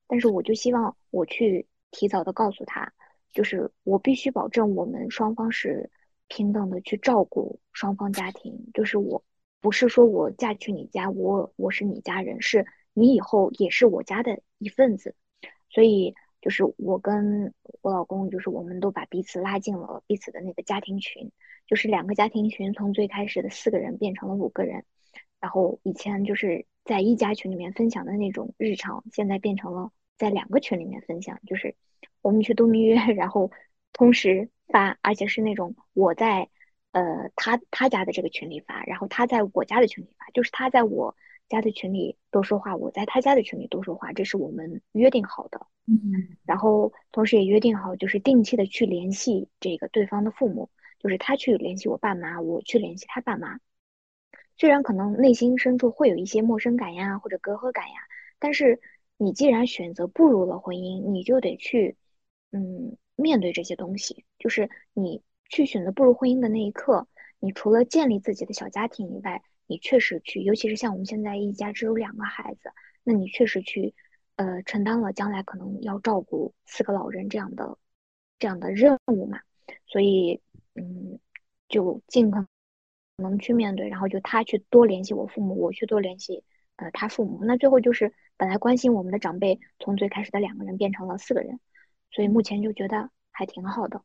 [0.07, 2.93] 但是我就希望我去提早的告诉他。
[3.33, 5.91] 就是我必须保证我们双方是
[6.29, 9.21] 平等的去照顾双方家庭，就是我
[9.65, 15.15] 不是说我嫁去你家，我我是你家人，是你以后也是我家的一份子，
[15.71, 17.51] 所以就是我跟
[17.81, 21.31] 我老公，就是我们都把彼此拉进了彼此的那个家庭群，
[21.65, 24.85] 就是两个家庭群从最开始的四个人变成了五个人，
[25.39, 31.73] 然后以前就是在一家群里面分享的那种日常，现在变成了在两个群里面分享，就是
[32.21, 33.49] 我们去度蜜月，然后
[33.93, 36.49] 同时发，而且是那种我在
[36.95, 41.13] 呃他他家的这个群里发，然后他在我家的群里发，就是他在我
[41.49, 45.67] 家的群里多说话，我在他家的群里多说话，这是我们约定好的。
[45.87, 50.69] 嗯然后同时也约定好，就是定期的去联系这个对方的父母，
[50.99, 53.59] 就是他去联系我爸妈，我去联系他爸妈。
[54.57, 57.95] 虽然可能内心深处会有一些陌生感呀，或者隔阂感呀，
[58.39, 58.79] 但是
[59.17, 61.97] 你既然选择步入了婚姻，你就得去，
[62.51, 64.23] 嗯，面对这些东西。
[64.39, 67.07] 就是你去选择步入婚姻的那一刻，
[67.39, 72.71] 你除了建立自己的小家庭以外，你确实去，尤其是像我们现在一家只有两个孩子，
[73.03, 73.93] 那你确实去，
[74.35, 77.77] 呃，承担了将来可能要照顾四个老人这样的
[78.39, 79.39] 这样的任务嘛。
[79.87, 80.41] 所以，
[80.75, 81.19] 嗯，
[81.67, 82.45] 就尽可
[83.17, 86.43] 能去面对，然后就他去多联系我父母，我去多联系
[86.75, 87.39] 呃他父母。
[87.43, 91.59] 那最后就是本来关心我们的长辈，从最开始的两个人变成了四个人，
[92.11, 94.03] 所以目前就觉得还挺好的。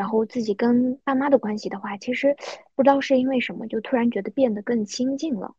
[0.00, 2.34] 然后自己跟爸妈的关系的话，其实
[2.74, 5.54] 不知道是因为什么，就突然觉得变得更亲近了。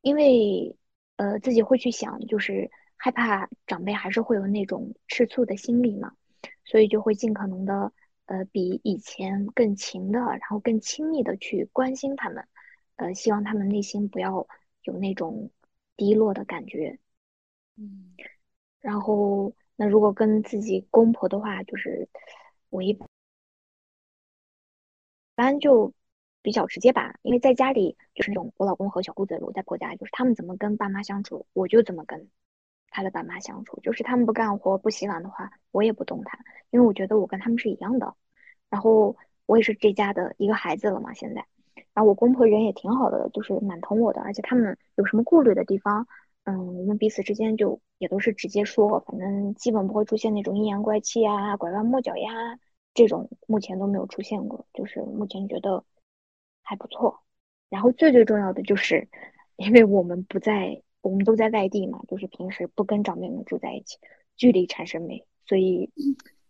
[0.00, 0.76] 因为
[1.14, 6.10] 呃，自己会去想，就是害怕长辈还是会有那种吃醋的心理嘛，
[6.64, 7.92] 所以就会尽可能的，
[8.24, 12.44] 呃，比以前更勤的，然后更亲密的去关心他们，
[12.96, 14.48] 呃，希望他们内心不要
[14.82, 15.52] 有那种
[15.96, 16.98] 低落的感觉。
[17.76, 18.16] 嗯，
[18.80, 22.08] 然后那如果跟自己公婆的话，就是
[22.68, 22.98] 我一
[25.36, 25.92] 般就。
[26.42, 32.28] 比较直接吧，因为在家里就是那种我老公和小姑子，我在婆家就是他们怎么跟爸妈相处，我就怎么跟
[32.88, 33.80] 他的爸妈相处。
[33.80, 36.38] 就是他们不干活不洗碗的话，我也不动弹，
[36.70, 38.14] 因为我觉得我跟他们是一样的。
[38.70, 39.16] 然后
[39.46, 41.44] 我也是这家的一个孩子了嘛，现在。
[41.94, 46.06] 然后我公婆人也挺好的，就是蛮疼我的，而且他们有什么顾虑的地方，
[46.44, 52.30] 嗯，我们彼此之间就也都是直接说，反正基本不会出现那种阴阳怪气呀、拐弯抹角呀
[52.96, 54.66] 这种，目前都没有出现过。
[54.74, 55.84] 就是目前觉得。
[56.68, 57.22] 还不错，
[57.68, 59.08] 然后最最重要的就是，
[59.54, 63.98] 因为我们不在，我们都在外地嘛，就是平时不跟长辈们住在一起，
[64.36, 65.88] 距离产生美，所以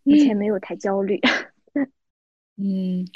[0.01, 1.21] 目前没有太焦虑。
[2.57, 3.07] 嗯，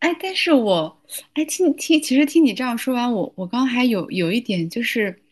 [0.00, 1.00] 哎，但是我，
[1.32, 5.22] 哎，听听，其实听你这样说完，我我刚还有有一点就是，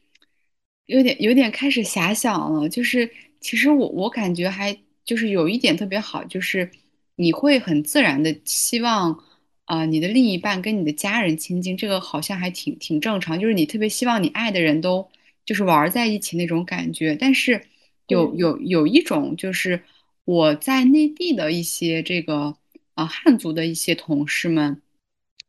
[0.86, 6.70] 有点有点开始遐想了，就是其实我我感觉还就是有一点特别好，就是
[7.18, 9.22] 你会很自然的希望。
[9.68, 13.38] 啊，你的另一半跟你的家人亲近，这个好像还挺挺正常。
[13.38, 15.06] 就是你特别希望你爱的人都
[15.44, 17.14] 就是玩在一起那种感觉。
[17.14, 17.60] 但是
[18.06, 19.82] 有有有一种，就是
[20.24, 22.56] 我在内地的一些这个
[22.94, 24.80] 啊汉族的一些同事们，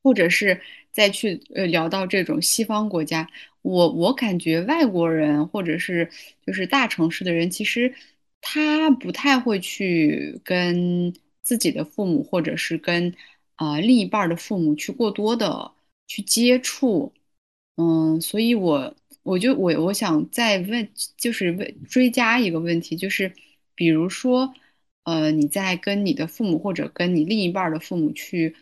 [0.04, 0.60] 或者是
[0.92, 3.30] 再去呃聊到这种西方国家，
[3.62, 6.10] 我我感觉外国人或者是
[6.46, 7.94] 就是大城市的人，其实
[8.42, 11.14] 他不太会去跟
[11.50, 13.16] 自己的父母或者是跟。
[13.62, 15.74] 啊，另一半的父母去过多的
[16.08, 17.12] 去接触，
[17.76, 23.34] 嗯，所以我我就我我想再问，就是问追加一个问题，就是
[23.76, 24.54] 比如说，
[25.04, 28.56] 呃，你在跟你的父母或者跟你另一半的父母去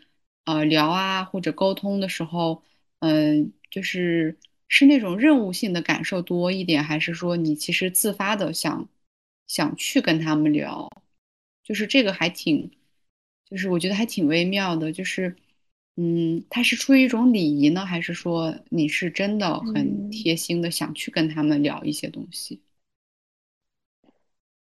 [0.46, 2.64] 呃聊啊或者沟通的时候，
[2.98, 4.36] 嗯，就是
[4.66, 8.88] 是那种任务性的感受多一点，还是说你其实自发的想
[9.46, 10.90] 想去跟他们聊，
[11.62, 12.68] 就是这个还挺。
[13.48, 15.34] 就是我觉得还挺微妙的，就是，
[15.96, 22.60] 嗯，他是出于一种礼仪呢，还是说你是真的很贴心的想去跟他们聊一些东西？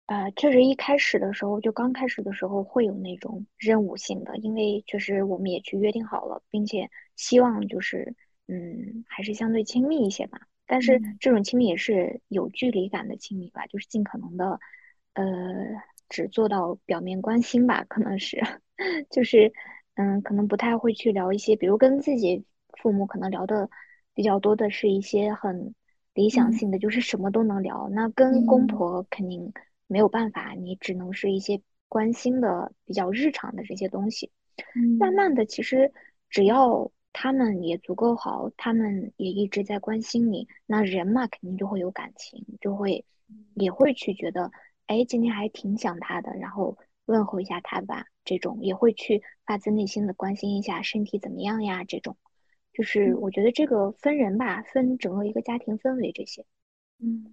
[0.06, 8.14] 呃，确实一开始的时候，就刚开始的时候会有那种任务性的，因为确实我们也去约定好了，并且希望就是，
[8.46, 10.40] 嗯，还是相对亲密一些吧。
[10.66, 14.60] 但是这种亲密也是有距离感的亲密吧，就是尽可能的，
[15.14, 15.24] 呃。
[16.10, 18.42] 只做到表面关心吧，可能是，
[19.10, 19.52] 就是，
[19.94, 22.44] 嗯，可能不太会去聊一些，比如跟自己
[22.80, 23.68] 父母可能聊的
[24.14, 25.74] 比较多的是一些很
[26.14, 27.88] 理想性的，就是什么都能聊。
[27.90, 29.52] 那跟公婆肯定
[29.86, 34.30] 没有办法，你只能是一些关心的比较日常的这些东西。
[34.98, 35.92] 慢慢的，其实
[36.28, 43.04] 只要他们也足够好，他们也一直在关心你，那人嘛，肯定就会有感情，就会
[43.54, 44.50] 也会去觉得。
[44.86, 46.78] 哎，今天还挺想他的，然后
[47.08, 48.04] 问候一下他吧。
[48.24, 51.82] 这种也会去发自内心的关心一下身体怎么样呀。
[51.82, 52.16] 这种，
[52.72, 56.44] 就是我觉得这个分人吧，分整个一个家庭氛围这些。
[57.00, 57.24] 嗯，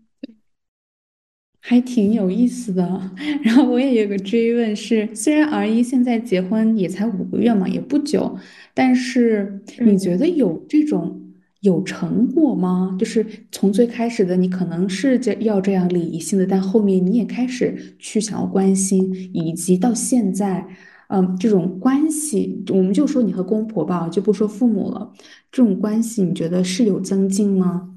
[1.59, 3.11] 还挺有意思的。
[3.43, 8.37] 然后我也有个追问是，虽然 R 一现在结婚也才五个月嘛，也不久，
[8.73, 11.24] 但是你觉得有这种？
[11.65, 12.95] 有成果吗？
[12.99, 20.67] 就是从最开始的你可能是这要这样礼仪性的，但后面你也开始去想要关心，以及到现在，
[21.09, 25.11] 嗯，这种关系，我们就说你和公婆吧，就不说父母了，
[25.51, 27.91] 这种关系你觉得是有增进吗？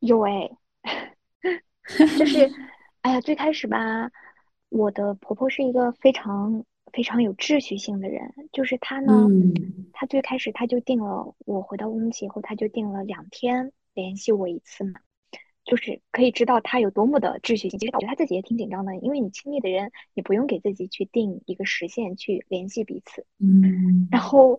[0.00, 0.50] 有哎，
[2.18, 2.50] 就是，
[3.02, 4.10] 哎呀，最开始吧，
[4.70, 6.64] 我的婆婆是一个非常。
[6.96, 9.28] 非常有秩序性的人，就是他呢。
[9.92, 15.00] 他最开始他就定了，我回到乌鲁木齐以后，他就定了两天联系我一次嘛，
[15.66, 17.78] 就是可以知道他有多么的秩序性。
[17.78, 23.26] 其实我觉得他自己也挺紧张的，因为你亲密的人，你不用给自己去定一个时限去联系彼此。
[23.38, 24.08] 嗯。
[24.10, 24.58] 然后，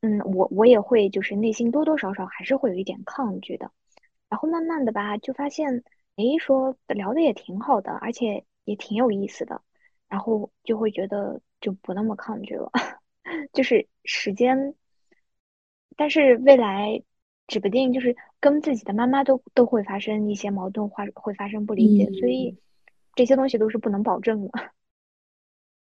[0.00, 3.70] 嗯，我我也会就是内心多多少少还是会有一点抗拒的。
[4.28, 5.84] 然后慢慢的吧，就发现，
[6.16, 9.62] 哎，说聊的也挺好的，而且也挺有意思的，
[10.08, 11.40] 然后就会觉得。
[11.58, 12.70] 就不那么抗拒了，
[13.54, 14.74] 就是时间，
[15.96, 17.02] 但是未来
[17.46, 22.58] 指不定，就是跟自己的妈妈都都会发生一些矛盾，或会发生不理解，所以
[23.14, 24.50] 这些东西都是不能保证的。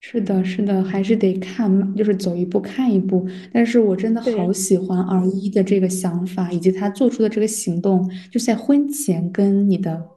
[0.01, 3.25] 是的，是的，还是得看，就是走一步看一步。
[3.53, 10.09] 但是我真的好，喜欢 R 一的这个想法，以及他做出的这个行动，就在婚前跟你的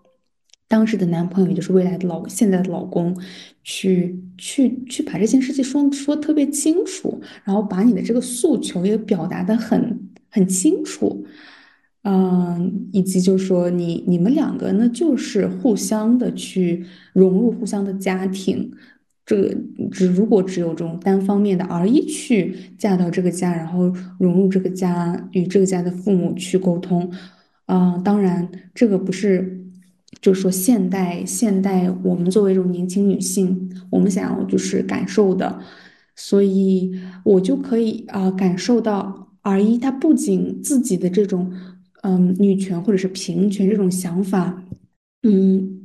[0.66, 3.16] 当时的男朋友，也就是未来的老现在的老公，
[3.68, 11.26] 去去去把这件事情说说特别清楚，然后把你的这个诉求也表达的很很清楚。
[12.02, 18.72] 嗯，以及就是说你你们两个呢，就是互相的去融入互相的家庭。
[19.24, 19.52] 这个
[19.90, 27.12] 只如果只有这种单方面的而一去嫁到这个家，然后融入这个家，与这个家的父母去沟通，
[27.64, 29.65] 啊、当然这个不是，
[30.20, 35.60] 就是说现代现代我们作为一种年轻女性，我们想要就是感受的，
[36.14, 41.52] 所以我就可以啊、感受到 R 一她不仅自己的这种
[42.02, 44.62] 嗯女权或者是平权这种想法。
[45.22, 45.82] 嗯，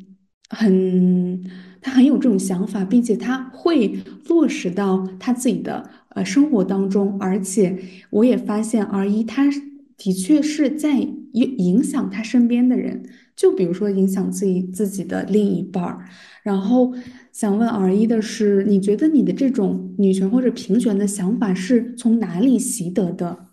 [0.49, 1.43] 很，
[1.81, 7.75] 他很有这种想法，并且他会落实到他自己的呃生活当中，而且
[8.11, 9.49] 我也发现 R 一他
[9.97, 13.03] 的确是在影影响他身边的人，
[13.35, 16.05] 就比如说影响自己自己的另一半儿。
[16.43, 16.93] 然后
[17.31, 23.47] 想问 R 一的是，你觉得你的这种女权或者平权的想法是从哪里习得的？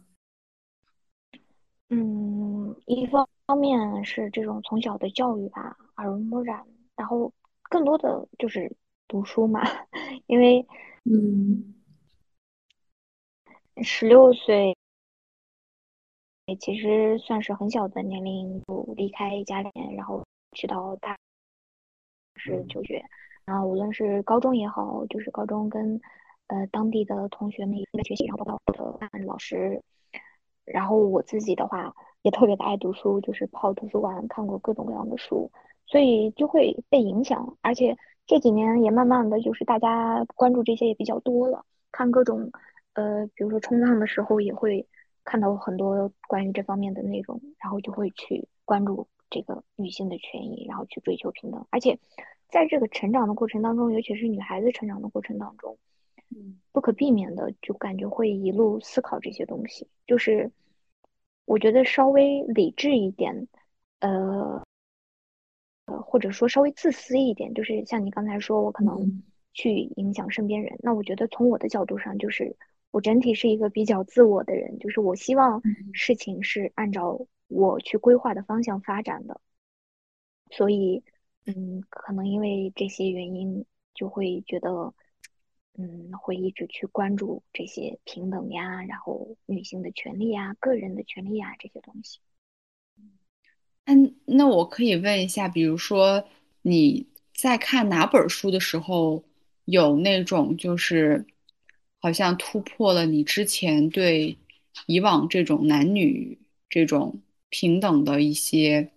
[1.90, 6.62] 嗯，一方方面是这种从小的教育吧，耳濡目染，
[6.96, 7.32] 然后
[7.70, 8.74] 更多的就是
[9.06, 9.60] 读书嘛，
[10.26, 10.66] 因为
[11.04, 11.74] 嗯
[13.82, 14.76] 十六岁
[16.58, 21.16] 其实算是很小的年龄就离开家里面，然后去到大
[22.36, 23.02] 是求学，
[23.44, 26.00] 然后无论是高中也好，就是高中跟
[26.48, 29.82] 呃当地的同学们一起在学习，然后包括我的老师，
[30.64, 35.50] 然后我自己的话也特别的爱读书，就是泡图书馆看过各种各样的书，
[35.86, 37.96] 所以就会被影响，而且
[38.26, 42.50] 这几年也慢慢的就是大家关注这些也比较多了，看各种
[42.94, 44.86] 呃，比如说冲浪的时候也会
[45.28, 51.66] 看到很多关于这方面的内容，然后就会去关注这个女性的权益，然后去追求平等。
[51.68, 51.98] 而且
[52.48, 55.76] 在这个成长的过程当中，尤其是女孩子成长的过程当中，
[56.72, 59.86] 不可避免的就感觉会一路思考这些东西。
[60.06, 60.50] 就是
[61.44, 63.48] 我觉得稍微理智一点，
[64.00, 64.62] 呃，
[65.84, 69.22] 呃或者说稍微自私一点，就是像你刚才说，我可能嗯
[69.52, 70.78] 去影响身边人。
[70.80, 72.56] 那我觉得从我的角度上，就是
[72.90, 79.40] 我整体是一个比较自我的人，就是我希望嗯事情是按照我去规划的方向发展的。
[80.50, 81.04] 所以，
[81.44, 84.94] 嗯，可能因为这些原因，就会觉得，
[85.76, 92.18] 嗯，会一直去关注这些平等呀，然后女性的权利呀、个人的权利呀这些东西。
[93.84, 96.26] 嗯，那我可以问一下，比如说
[96.62, 99.24] 你在看哪本书的时候，
[99.66, 101.26] 有那种就是
[102.00, 104.38] 好像突破了你之前对
[104.86, 106.38] 以往这种男女
[106.68, 108.92] 这种平等的一些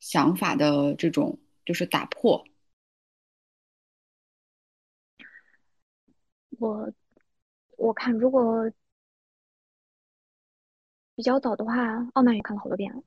[0.00, 2.44] 想法的这种就是打破。
[6.58, 6.92] 我
[7.76, 8.70] 我看如果
[11.14, 13.02] 比较早的话，《傲慢与》看了好多遍了，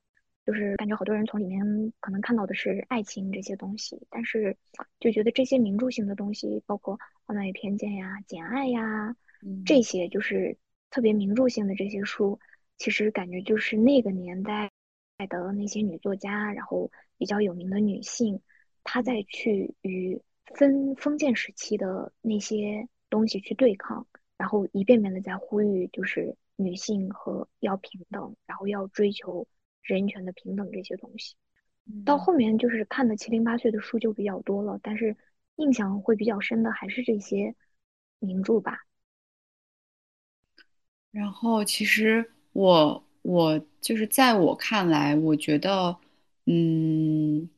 [0.45, 1.61] 就是感觉好多人从里面
[1.99, 4.55] 可能看到的是爱情这些东西，但是
[4.99, 6.97] 就觉得这些名著性的东西，包括
[7.31, 9.15] 《傲慢与偏见》呀、《简爱》呀，
[9.65, 10.57] 这嗯些就是
[10.89, 12.37] 特别名著性的这些书，
[12.77, 14.69] 其实感觉就是那个年代
[15.29, 18.41] 的那些女作家，然后比较有名的女性，
[18.83, 20.21] 她在去与
[20.55, 24.05] 封封建时期的那些东西去对抗。
[24.35, 29.47] 然后一遍遍的在呼吁，就是女性和要平等，然后要追求
[29.81, 31.35] 人权的平等这些东西。
[32.03, 32.19] 到嗯。
[32.19, 35.15] 后面就是看的七零八碎的书就比较多了，但是
[35.57, 37.55] 印象会比较深的还是这些
[38.19, 38.79] 名著吧。
[41.11, 45.97] 然后其实我我就是在我看来，我觉得，
[46.45, 47.49] 嗯，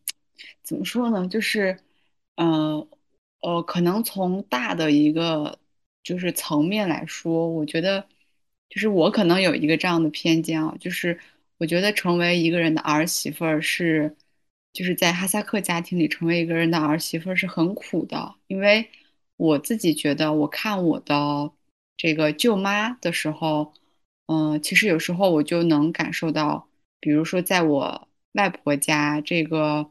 [0.63, 1.27] 怎么说呢？
[1.27, 1.79] 就是，
[2.35, 2.87] 呃
[3.41, 5.59] 呃，可能从大的一个
[6.03, 8.07] 就是层面来说，我觉得，
[8.69, 11.19] 就是我可能有一个这样的偏见啊，就是
[11.57, 14.15] 我觉得成为一个人的儿媳妇儿是，
[14.73, 18.89] 就是在哈萨克家庭里成为一个人的儿媳妇儿是很苦的，因为
[19.37, 21.51] 我自己觉得，我看我的。
[21.95, 23.71] 这个舅妈的时候，
[24.25, 26.67] 嗯、其实有时候我就能感受到，
[26.99, 29.89] 比如说在我外婆家，这个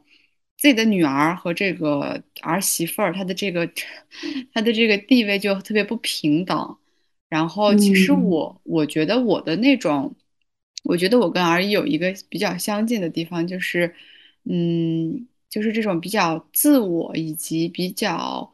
[0.57, 3.65] 自己的女儿和这个儿媳妇儿，她的这个
[4.53, 6.77] 她的这个地位就特别不平等。
[7.29, 10.13] 然后其实嗯我我觉得我的那种，
[10.83, 13.95] 我觉得我跟儿姨有一个比较相近的地方，就是，
[14.45, 18.49] 嗯，就是这种比较自我以及比较。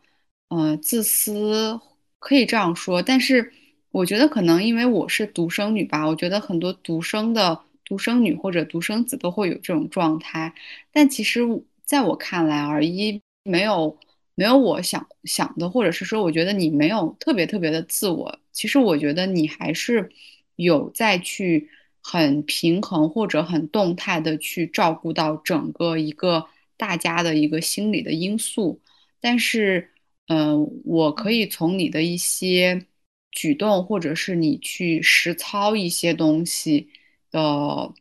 [0.50, 1.80] 呃，自私，
[2.18, 3.04] 可以这样说。
[3.04, 3.54] 但是
[3.92, 10.52] 我觉得可能因为我是独生女吧，我觉得很多独生的独生女或者独生子都会有这种状态。
[10.92, 11.42] 但其实
[11.86, 13.96] 在我看来，而一没有
[14.34, 18.40] 没有我想想的，或者是说，我觉得你没有特别特别的自我。
[18.52, 20.10] 其实我觉得你还是
[20.56, 21.70] 有在去
[22.02, 26.48] 很平衡或者很动态的去照顾到整个一个
[26.78, 28.82] 大家的一个心理的因素。
[29.20, 29.90] 但是，
[30.28, 32.86] 嗯、我可以从你的一些
[33.32, 36.90] 举动，或者是你去实操一些东西
[37.32, 37.94] 的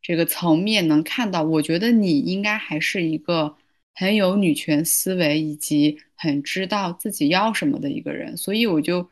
[0.00, 3.56] 这个层面能看到，我觉得你应该还是一个
[3.94, 8.36] 很有女权思维，以及很知道自己要什么的一个人。
[8.36, 9.10] 所以我就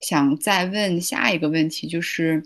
[0.00, 2.42] 想再问下一个问题，就是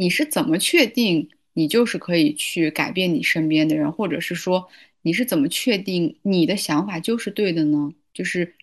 [0.00, 4.68] 你是怎么确定你就是可以去改变你身边的人，或者是说
[5.02, 7.92] 你是怎么确定你的想法就是对的呢？
[8.14, 8.54] 就是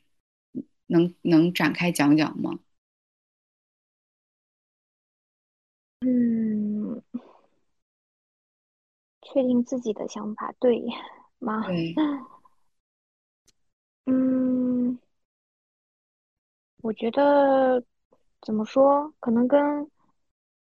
[0.88, 2.59] 能能展开讲讲吗？
[6.01, 7.01] 嗯，
[9.21, 10.81] 确定自己的想法对
[11.39, 11.63] 吗？
[11.67, 11.93] 对，
[14.05, 14.97] 嗯，
[16.81, 17.83] 我觉得
[18.41, 19.89] 怎么说，可能跟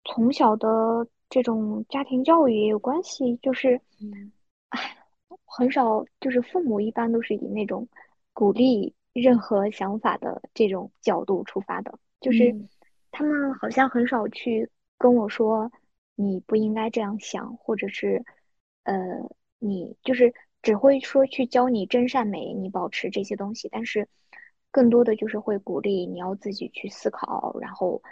[0.04, 3.36] 从小的这种家庭教育也有关系。
[3.42, 4.32] 就是，嗯
[4.70, 4.96] 唉，
[5.44, 7.88] 很少，就是父母一般都是以那种
[8.32, 12.68] 鼓励任何想法的这种角度出发的，就是嗯
[13.10, 15.70] 他们好像很少去跟我说
[16.14, 18.24] 你不应该这样想，或者是
[18.84, 18.94] 呃，
[19.58, 20.32] 你就是
[20.62, 24.08] 只会说去教你真善美，你保持这些东西，但是
[24.70, 28.02] 更多的就是会鼓励你要自己去思考，然后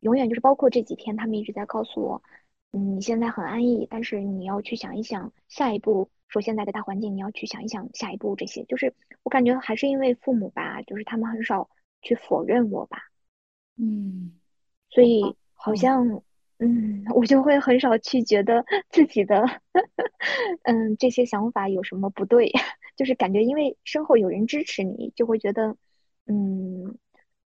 [0.00, 2.22] 永远就是包括这几天，他们一直在告诉我，
[2.72, 6.10] 嗯，你现在很安逸，但是你要去想一想下一步。
[6.26, 8.92] 说现在的大环境，你要去想一想下一步这些，就是
[9.22, 11.70] 我感觉还是因为父母吧，就是他们很少
[12.02, 12.98] 去否认我吧，
[13.78, 14.32] 嗯，
[14.90, 15.22] 所以
[15.52, 16.22] 好哦，像，
[16.58, 19.44] 嗯， 我就会很少去觉得 自己的，
[20.64, 22.50] 嗯，这些想法有什么不对，
[22.96, 25.76] 就是感觉因为身后有人支持你，就会觉得，
[26.26, 26.96] 嗯，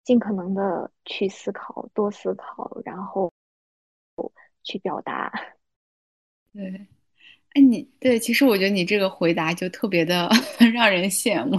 [0.05, 3.32] 尽可能的去思考，多思考，然后
[4.62, 5.32] 去表达。
[6.52, 6.86] 对。
[7.55, 10.28] 哎，你对，其实我觉得你这个回答就特别的
[10.74, 11.57] 让人羡慕。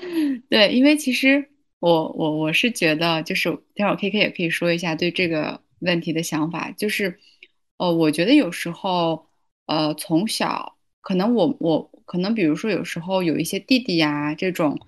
[0.50, 7.18] 对，因为其实我我我是觉得，就是待会儿 KK 也可以说一下对这个问题的想法，就是
[7.78, 9.26] 呃，我觉得有时候
[9.66, 14.78] 呃，从小可能我我可能比如说有时候有一些弟弟呀这种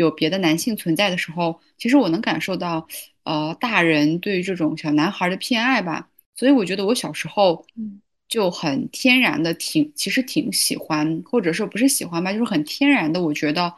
[0.00, 2.86] 有别的男性存在的时候，其实我能感受到
[3.24, 6.08] 呃大人对于这种小男孩儿的偏爱吧。
[6.34, 13.74] 所以我觉得我小时候嗯就很天然的挺，其实挺喜欢，或者说不是喜欢吧，就是很天然的，我觉得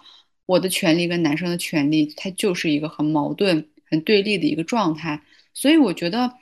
[0.46, 5.20] 我的权利跟男生的权利，它就是一个很矛盾、很对立的一个状态。
[5.54, 6.32] 所以我觉得，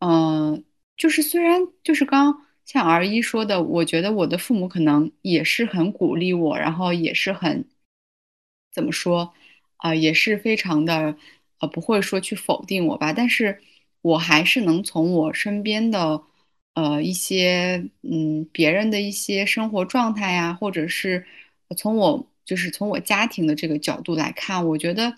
[0.00, 0.64] 嗯、
[0.96, 2.34] 就是虽然就是刚
[2.64, 7.64] 像 R 一说的，我觉得我的父母可能也是很鼓励我，然后也是很
[8.72, 9.32] 怎么说，
[9.76, 11.16] 啊、也是非常的
[11.60, 13.60] 呃不会说去否定我吧，但是
[14.02, 16.22] 我还是能从我身边的
[16.74, 21.26] 呃一些嗯别人的一些生活状态呀，或者是
[21.76, 25.16] 从我就是从我家庭的这个角度来看，我觉得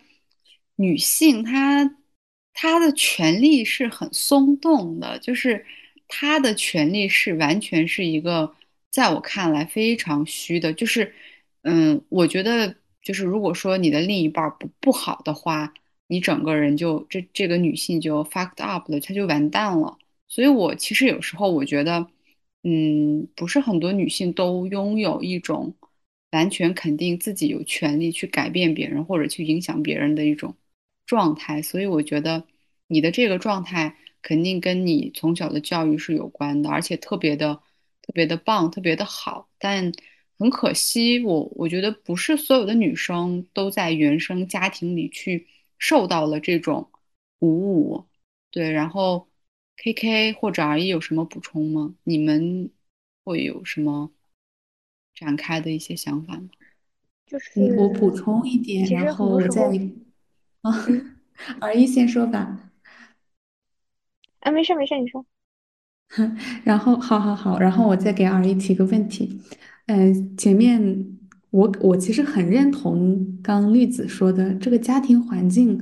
[0.77, 1.97] 女性她
[2.55, 5.65] 她的权利是很松动的，就是
[6.09, 8.55] 她的权利是完全是一个
[8.91, 11.15] 在我看来非常虚的，就是
[11.63, 15.73] 嗯，我觉得就是如果说你的另一半不不好的话。
[16.13, 19.97] 你整个人就这这个女性就 fucked up 了，她就完蛋了。
[20.27, 22.05] 所以我其实有时候我觉得，
[22.65, 25.77] 嗯，不是很多女性都拥有一种
[26.33, 30.57] 完全肯定自己有权利去改变别人或者去影响别人的一种
[31.07, 31.63] 状态。
[31.63, 32.45] 所以我觉得
[32.89, 37.55] 你的这个状态肯定跟你从小的教育是有关的，而且特别的
[38.03, 39.49] 特别的棒，特别的好。
[39.61, 39.93] 但
[40.41, 45.47] 很可惜，我我觉得不是所有的女生都在原生家庭里去
[45.79, 46.91] 受到了这种
[47.39, 48.07] 鼓舞。
[48.51, 49.29] 对，然后
[49.77, 51.95] KK 或者 R 一有什么补充吗？
[52.05, 52.71] 你们
[53.23, 54.11] 会有什么
[55.15, 56.49] 展开的一些想法吗？
[57.27, 59.63] 就是，我补充一点，然后我再
[60.63, 61.17] 啊，嗯，
[61.61, 62.71] 儿一先说吧。
[64.41, 65.27] 啊，没事没事，你说，
[66.65, 69.39] 然后，好好好，然后我再给 R 一提个问题。
[69.93, 71.07] 嗯、前面
[71.51, 75.81] 我我其实很认同刚刚绿子说的，这个家庭环境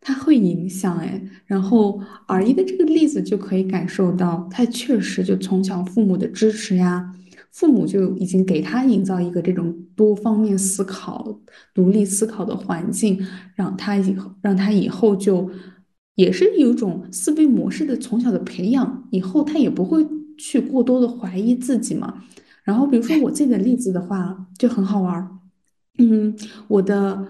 [0.00, 1.22] 它会影响哎。
[1.46, 7.14] 然后二一的这个例子就可以感受到，他确实就从小父母的支持呀，
[7.50, 11.40] 父母就已经给他营造一个这种多方面思考、
[11.72, 13.18] 独立思考的环境，
[13.54, 15.50] 让他以后让他以后就
[16.16, 22.22] 也是有一种思维模式的从小的培养，以后他也不会去过多的怀疑自己嘛。
[22.66, 25.28] 然后比如说我自己的例子的话，就很好玩儿，
[25.98, 26.36] 嗯，
[26.68, 27.26] 我的。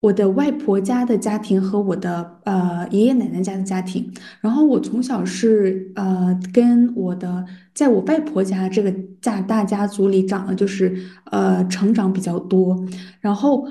[0.00, 4.08] 我的外婆家的家庭和我的呃爷爷奶奶家的家庭，
[4.40, 7.44] 然后我从小是呃跟我的
[7.74, 10.96] 在我外婆家这个家大家族里长的，就是
[11.32, 12.78] 呃成长比较多，
[13.20, 13.66] 然后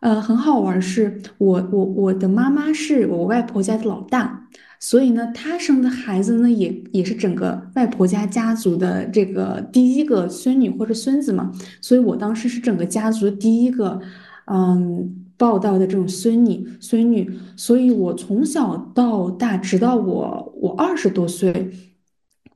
[0.00, 4.48] 呃很好玩是，我我我的妈妈是我外婆家的老大，
[4.80, 14.00] 所以呢，她生的孩子呢也也是整个外婆家家族的这个第一个孙女或者孙子嘛，所以我当时是整个家族第一个
[14.46, 15.24] 嗯。
[15.38, 21.70] 报道的这种孙女、孙女，所以我从小到大，直到我我二十多岁，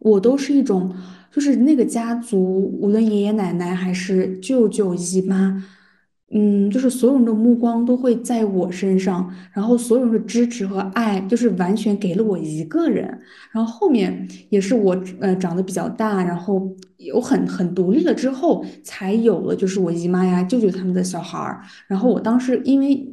[0.01, 0.93] 我都是一种，
[1.31, 2.43] 就是那个家族，
[2.81, 5.63] 无论爷爷奶奶还是舅舅姨妈。
[6.33, 13.07] 嗯，就是所有人的目光都会在我身上，然后所有人的支持和爱，就是完全给了我一个人。
[13.53, 21.61] 然后后面也是我呃长得比较大，然后有很很独立了之后，才有了就是我姨妈呀、舅舅他们的小孩儿。
[21.87, 23.07] 然后我当时因为。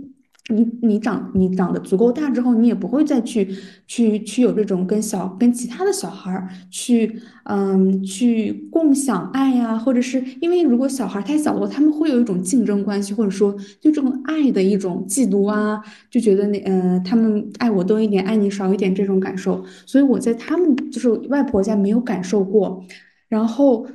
[0.49, 3.47] 你你长你长得足够大之后，你也不会再去
[3.87, 15.79] 去去有这种跟小跟其他的小孩儿去嗯去共享爱呀，或者是因为如果小孩太小的话，他们会有一种竞争关系，或者说就这种爱的一种嫉妒啊，
[16.09, 22.83] 就觉得那呃他们爱我多一点，爱你少一点这种感受，所以我在他们就是外婆家没有感受过，
[23.27, 23.85] 然后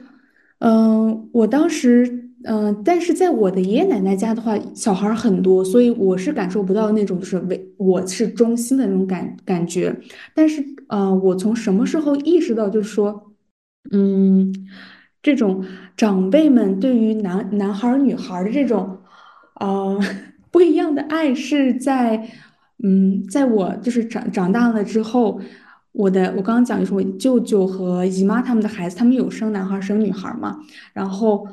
[0.60, 2.22] 嗯我当时。
[2.46, 9.98] 嗯，但是在我的爷爷奶奶家的话，小孩很多，所以我是感受不到那种就是为我是中心的那种感感觉。
[10.34, 13.32] 但是，呃，我从什么时候意识到，就是说，
[13.92, 14.52] 嗯，
[15.22, 15.64] 这种
[15.96, 18.98] 长辈们对于男男孩女孩的这种，
[19.58, 19.98] 呃，
[20.52, 22.28] 不一样的爱，是在，
[22.82, 25.40] 嗯，在我就是长长大了之后。
[25.92, 30.58] 我的，我刚刚讲就是我舅舅和姨妈他们的孩子，他们有生男孩生女孩嘛，
[30.92, 31.46] 然后。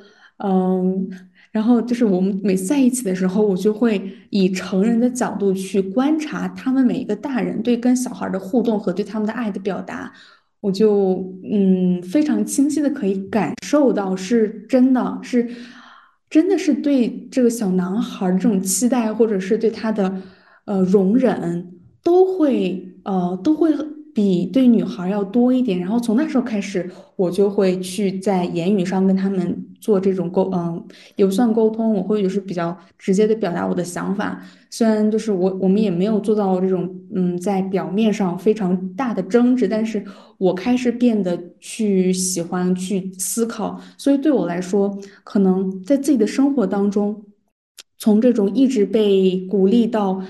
[0.44, 1.10] 嗯，
[1.52, 10.12] 然后就是我们每次在一起的时候，我就会以成人的角度去观察他们每一个大人对跟小孩的互动和对他们的爱的表达，
[10.60, 15.48] 我就嗯非常清晰的可以感受到是真的是
[16.30, 20.22] 真的是对这个小男孩这种期待，或者是对他的
[20.66, 21.72] 呃容忍，
[22.04, 23.74] 都会呃都会。
[24.14, 30.82] 比对女孩要多一点，然后从那时候开始，我就会去在言语上跟他们做这种沟，嗯，
[31.18, 34.42] 也不算沟通，我会就是比较直接的表达我的想法。
[34.70, 40.02] 虽然就是我我们也没有做到这种，嗯，在表面上非常大的争执，但是
[40.38, 47.24] 我开始变得去喜欢去思考，所以对我来说，可能在自己的生活当中，
[47.98, 50.22] 从这种一直被鼓励到。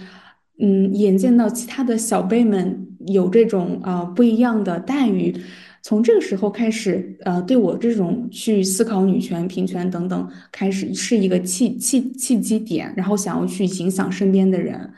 [0.63, 5.35] 嗯，眼见到其他的小辈们有这种啊不一样的待遇，
[5.81, 14.93] 从这个时候开始，呃，对我这种去思考女权、平权等等，开始是一个契契契机点，然后想要去影响身边的人。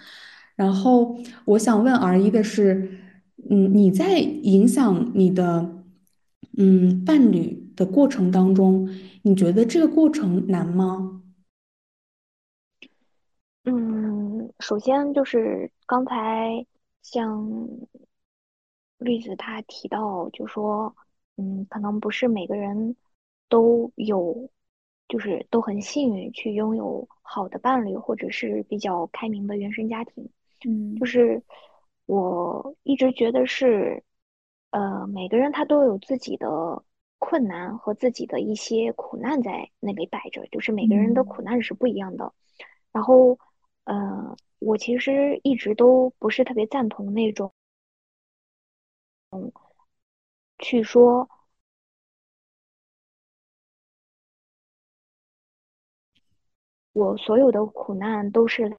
[0.56, 3.00] 然后我想问而一的是，
[3.50, 5.84] 嗯，你在影响你的
[6.58, 8.90] 嗯伴侣的过程当中，
[9.24, 11.22] 你觉得这个过程难吗？
[13.66, 16.66] 嗯，首先就是刚才
[17.02, 17.50] 像
[19.04, 20.96] 绿子他提到，就说，
[21.38, 22.96] 嗯，可能不是每个人
[23.50, 24.50] 都有，
[25.08, 30.28] 就是都很幸运去拥有好的伴侣，或者是比较开明的原生家庭。
[30.66, 31.44] 嗯，就是
[32.08, 34.04] 我一直觉得是，
[34.72, 36.84] 呃，每个人他都有自己的
[37.20, 42.34] 困难和自己的一些苦难在那里摆着，就是每个人的苦难是不一样的，
[42.92, 43.38] 然后。
[43.86, 47.54] 呃，我其实一直都不是特别赞同那种，嗯，
[50.60, 51.30] 去说
[56.94, 58.70] 我所有的苦难都是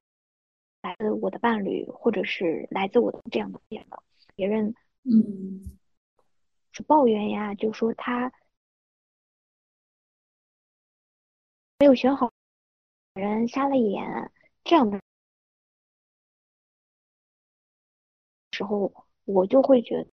[0.81, 4.01] 来自我的伴侣，或者是来自我的这样的别的
[4.35, 5.77] 别人，嗯，
[6.71, 8.31] 是抱怨呀，就说他
[11.79, 12.31] 没有选好
[13.13, 14.31] 人，瞎了眼。
[14.63, 14.99] 这样的
[18.51, 18.91] 时候，
[19.25, 20.09] 我就会觉得，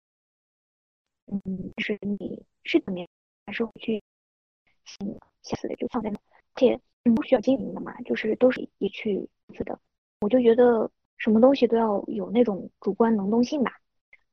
[1.31, 3.09] 嗯，是你是怎么样，
[3.47, 4.03] 还是会去，
[5.05, 6.19] 嗯，下次就放在那，
[6.57, 9.79] 且嗯不需要经营的嘛，就是都是一去次的。
[10.21, 13.73] 我就觉得什么东西都要有那种主观能动性吧。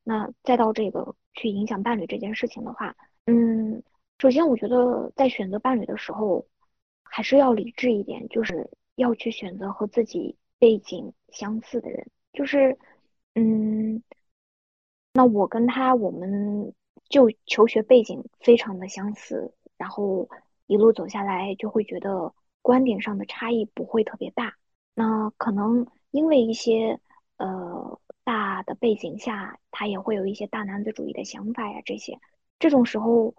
[0.03, 2.95] 那再到这个去影响伴侣这件事情的话，
[3.25, 3.83] 嗯，
[4.19, 6.47] 首先，我觉得在选择伴侣的时候，
[7.03, 12.09] 还是要理智一点，就是要去选择和自己背景相似的人。
[12.33, 12.77] 就是，
[13.35, 14.01] 嗯，
[15.13, 16.73] 那我跟他，我们
[17.09, 20.29] 就求学背景非常的相似，然后
[20.65, 24.55] 一路走下来，就会觉得观点上的差异不会特别大。
[24.93, 26.99] 那可能因为一些
[27.37, 32.19] 呃大的背景下，他也会有一些大男子主义的想法呀，这些
[32.59, 33.35] 这种时候。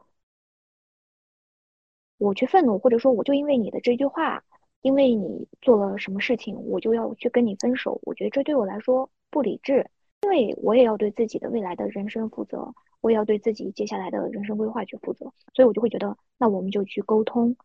[2.20, 4.42] 我去愤怒，或者说我就因为你的这句话，
[4.80, 8.00] 因为你做了什么事情，我就要去跟你分手。
[8.02, 9.88] 我觉得这对我来说不理智，
[10.22, 15.32] 因为我也要对自己的未来的人生负责，我也要对自己接下来的人生规划去负责。
[15.54, 17.56] 所以我就会觉得，那我们就去沟通，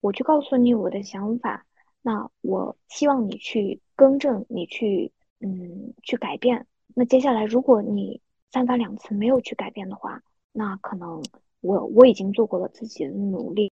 [0.00, 1.66] 我去告诉你我的想法，
[2.02, 6.66] 那我希望你去更正，你去嗯去改变。
[6.94, 8.20] 那接下来如果你
[8.50, 10.22] 三番两次没有去改变的话，
[10.52, 11.22] 那可能。
[11.60, 13.72] 我我已经做过了自己的努力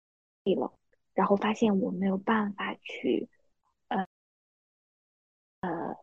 [0.56, 0.72] 了，
[1.16, 3.28] 然后发现我没有办法去，
[3.88, 4.06] 呃
[5.62, 5.98] 呃，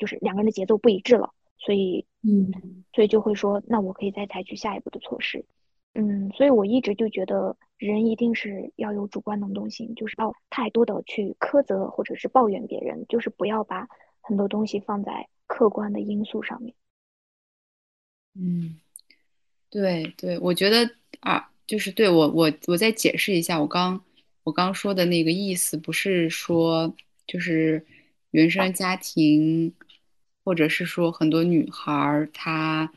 [0.00, 2.50] 就是两个人的节奏不一致了，所以嗯，
[2.92, 5.44] 所以就会说，那我可以再采取下一步的措施，
[5.94, 13.86] 嗯，所以我一直就觉得人一定是要有主观能动性，就是要太多的去苛责或者是抱怨别人，就是不要把
[14.20, 16.74] 很多东西放在客观的因素上面，
[18.34, 18.80] 嗯。
[19.72, 20.90] 对对，我觉得
[21.20, 24.02] 啊，就是对我我我再解释一下，我刚
[24.42, 26.92] 我刚说的那个意思，不是说
[27.24, 27.86] 就是
[28.32, 29.72] 原生家庭，
[30.44, 32.92] 或者是说很多女孩儿她，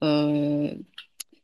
[0.00, 0.74] 呃，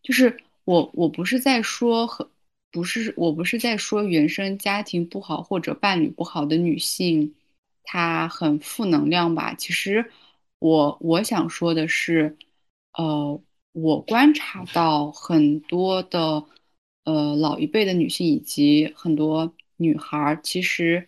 [0.03, 2.27] 就是我我不是在说很
[2.71, 7.35] 不是我不是在说原生家庭不好或者伴侣不好的女性，
[7.83, 9.55] 她很负能量吧？
[9.55, 10.11] 其实
[10.59, 12.37] 我我想说的是，
[12.95, 13.41] 呃。
[13.73, 16.45] 我观察到很多的，
[17.05, 21.07] 呃，老一辈的女性以及很多女孩儿，其实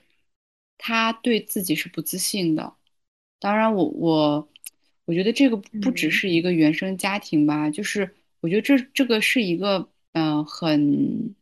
[0.79, 2.75] 她对自己是不自信的。
[3.41, 4.49] 当然，我我
[5.07, 11.35] 我觉得这个不只是一个原生家庭吧，就是我觉得这这个是一个嗯很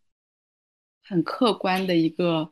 [1.05, 2.51] 很客观的一个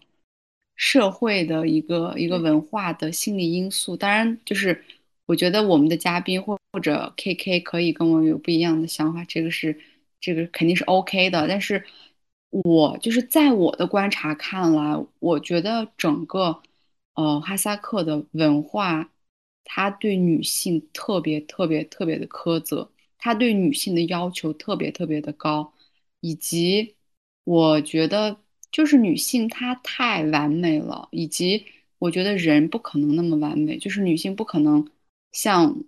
[0.75, 3.97] 社会的一个一个文化的心理因素。
[3.97, 4.85] 当然，就是
[5.27, 9.79] 我觉得我们的嘉宾或或者 K K 可以跟我有不一样的想法，这个是
[10.21, 11.47] 这个肯定是 OK 的。
[11.49, 11.85] 但是，
[12.51, 16.61] 我就是在我的观察看来，我觉得整个
[17.15, 19.11] 呃哈萨克的文化，
[19.67, 25.75] 他对女性特别特别特别的苛责，他对女性的要求特别特别的高，
[26.21, 26.95] 以及
[27.45, 28.39] 我觉得
[28.73, 31.67] 就是女性她太完美了，以及
[31.99, 34.89] 我觉得人不可能那么完美，就是女性不可能
[35.33, 35.85] 像。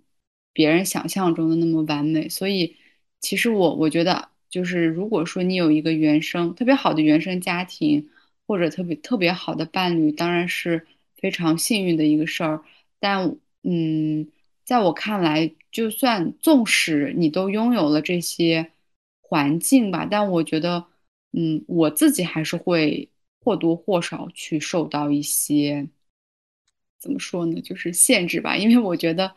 [0.51, 2.75] 别人想象中的那么完美，所以
[3.21, 8.09] 其实我我觉得，就是如果说你有一个原生特别好的原生家庭，
[8.45, 12.63] 或者特别特别好的伴侣，当然是非常幸运的一个事儿。
[12.99, 14.27] 但嗯，
[14.63, 18.71] 在我看来，就算纵使你都拥有了这些
[19.21, 20.85] 环境吧，但我觉得，
[21.33, 23.09] 嗯，我自己还是会
[23.41, 25.87] 或多或少去受到一些，
[26.99, 29.35] 怎么说呢，就是限制吧，因为我觉得。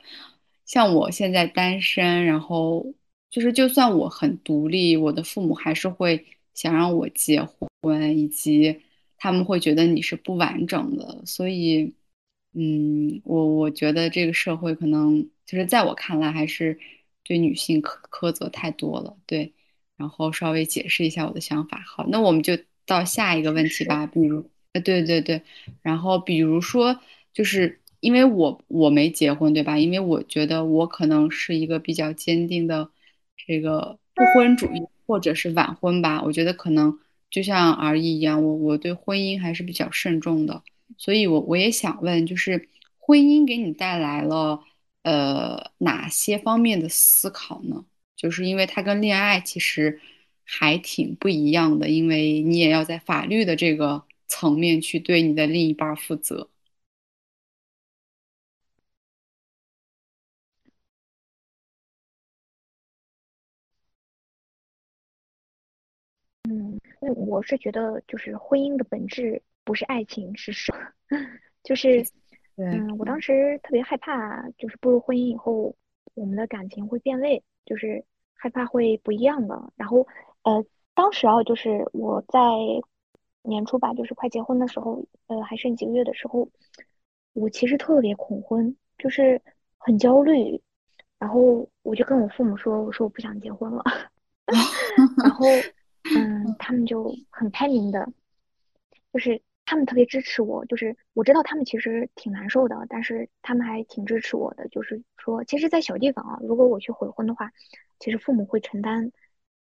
[0.64, 2.95] 像我现在单身，然后
[3.29, 8.81] 就是就算我很独立，我的父母还是会想让我结婚，以及
[9.18, 11.20] 他们会觉得你是不完整的。
[11.27, 11.93] 所以，
[12.55, 16.78] 嗯，我我觉得这个社会可能就是在我看来还是
[17.24, 19.16] 对女性苛苛责太多了。
[19.26, 19.53] 对，
[19.96, 21.82] 然后稍微解释一下我的想法。
[21.86, 24.07] 好，那我们就到下一个问题吧。
[24.07, 25.42] 比如，呃，对对对，
[25.82, 27.00] 然后比如说
[27.32, 27.78] 就是。
[28.03, 29.78] 因为我我没结婚，对吧？
[29.78, 32.90] 因为我觉得我可能是一个比较坚定的
[33.36, 36.20] 这个不婚主义，或者是晚婚吧。
[36.24, 36.98] 我觉得可能
[37.30, 40.64] 就像而已一样，我我对婚姻还是比较慎重的。
[40.99, 42.68] 所以，我我也想问，就是
[42.99, 44.62] 婚姻给你带来了
[45.03, 47.84] 呃哪些方面的思考呢？
[48.16, 50.01] 就是因为它跟恋爱其实
[50.45, 56.49] 还挺不一样的，因为你也要在法律的这个层面去对你的另一半负责。
[67.01, 70.73] 那我是觉得，就是婚姻的本质不是爱情，是什？
[71.63, 72.05] 就是，
[72.57, 75.75] 嗯，我当时特别害怕，就是步入婚姻以后，
[76.15, 78.05] 我们的感情会变味，就是
[78.35, 79.73] 害怕会不一样的。
[79.77, 80.07] 然后，
[80.43, 82.41] 呃，当时啊，就是我在
[83.43, 86.49] 年初吧，就是快结婚的时候，呃，还剩几个月的时候，
[87.33, 89.41] 我其实特别恐婚，就是
[89.79, 90.61] 很焦虑。
[91.19, 93.85] 然后我就跟我父母说，我说我不想结婚了。
[95.23, 95.47] 然后。
[96.17, 98.05] 嗯，他们就很开明的，
[99.13, 107.51] 就是他们特别支持我，就是我知道他们其实挺难受的，但是他们还挺支持我的，就是说，其实，在小地方啊，如果我去悔婚的话，
[107.99, 109.13] 其实父母会承担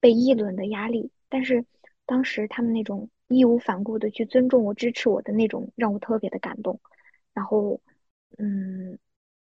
[0.00, 1.64] 被议论的压力，但是
[2.04, 6.80] 当时他们那种义无反顾的去尊重我、支持我的那种，让我特别的感动。
[7.32, 7.80] 然后，
[8.38, 8.98] 嗯，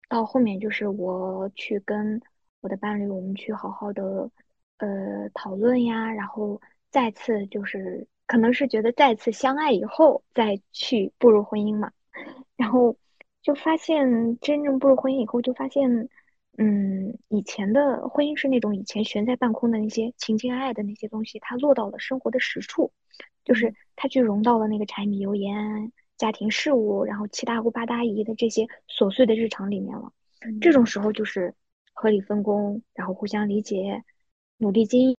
[0.08, 2.20] 到后面就是我去跟
[2.60, 4.30] 我的伴侣，我们去好好的。
[4.78, 11.90] 呃，讨论呀，然后再次就是可能是觉得再次相爱以后再去步入婚姻嘛，
[12.56, 12.96] 然后
[13.42, 16.08] 就发现真正步入婚姻以后，就发现，
[16.58, 22.92] 嗯，以前的婚姻是那种以前悬在半空的那些情情爱爱的那些东西，它落到了生活的实处，
[23.44, 30.12] 就是它去融到了那个柴米油盐、家庭事务，然后七大姑八大姨的这些琐碎的日常里面了。
[30.60, 31.54] 这种时候就是
[31.94, 34.04] 合理分工，然后互相理解。
[34.60, 35.16] 努力经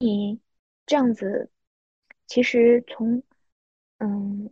[0.00, 0.40] 营，
[0.86, 1.50] 这样子，
[2.32, 3.22] 其实从
[3.98, 4.50] 嗯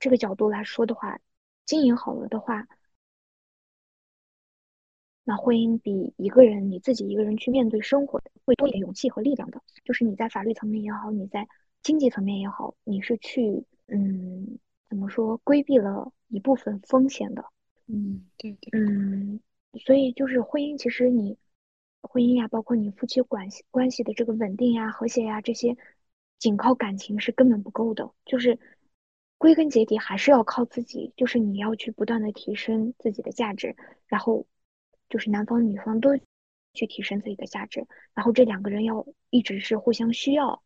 [0.00, 1.20] 这个角度来说的话，
[1.64, 2.66] 经营好了的话，
[5.22, 9.62] 那婚姻比一个人你自己一个人去面对生活会多一点勇气和力量的。
[9.84, 11.46] 就是你在法律层面也好，你在
[11.84, 17.44] 经济层面也好，你是去嗯怎么说规避了一部分风险的。
[17.86, 18.70] 嗯，对对。
[18.72, 19.38] 嗯，
[19.86, 21.38] 所以就是婚姻，其实你。
[22.00, 25.76] 婚姻呀，包括你夫妻关系关系的这个稳定呀、和谐呀，这些
[26.38, 28.10] 仅靠感情是根本不够的。
[28.24, 28.58] 就是
[29.36, 33.76] 归根结底还是要靠自己，就是你要去不断的提升自己的价值，
[34.06, 34.46] 然后
[35.08, 36.18] 就是男方女方都
[36.74, 40.62] 去提升自己的价值，然后这两个人要一直是互相需要，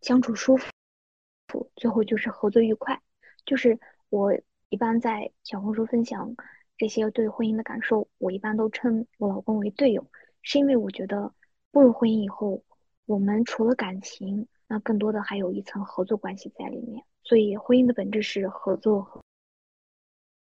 [0.00, 3.00] 相处舒服，最后就是合作愉快。
[3.44, 3.78] 就是
[4.08, 4.32] 我
[4.68, 6.34] 一般在小红书分享
[6.76, 10.10] 这些对婚姻的感受，我一般都称我老公为队友。
[10.42, 11.34] 是因为我觉得
[11.70, 12.62] 步入婚姻以后，
[13.04, 17.04] 我们除了感情，那更多的还有一层合作关系在里面。
[17.24, 19.20] 所以婚姻的本质是合作和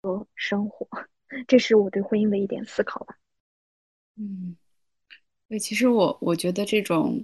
[0.00, 0.88] 和生活，
[1.46, 3.18] 这是我对婚姻的一点思考吧。
[4.16, 4.56] 嗯，
[5.48, 7.22] 对，其实我我觉得这种，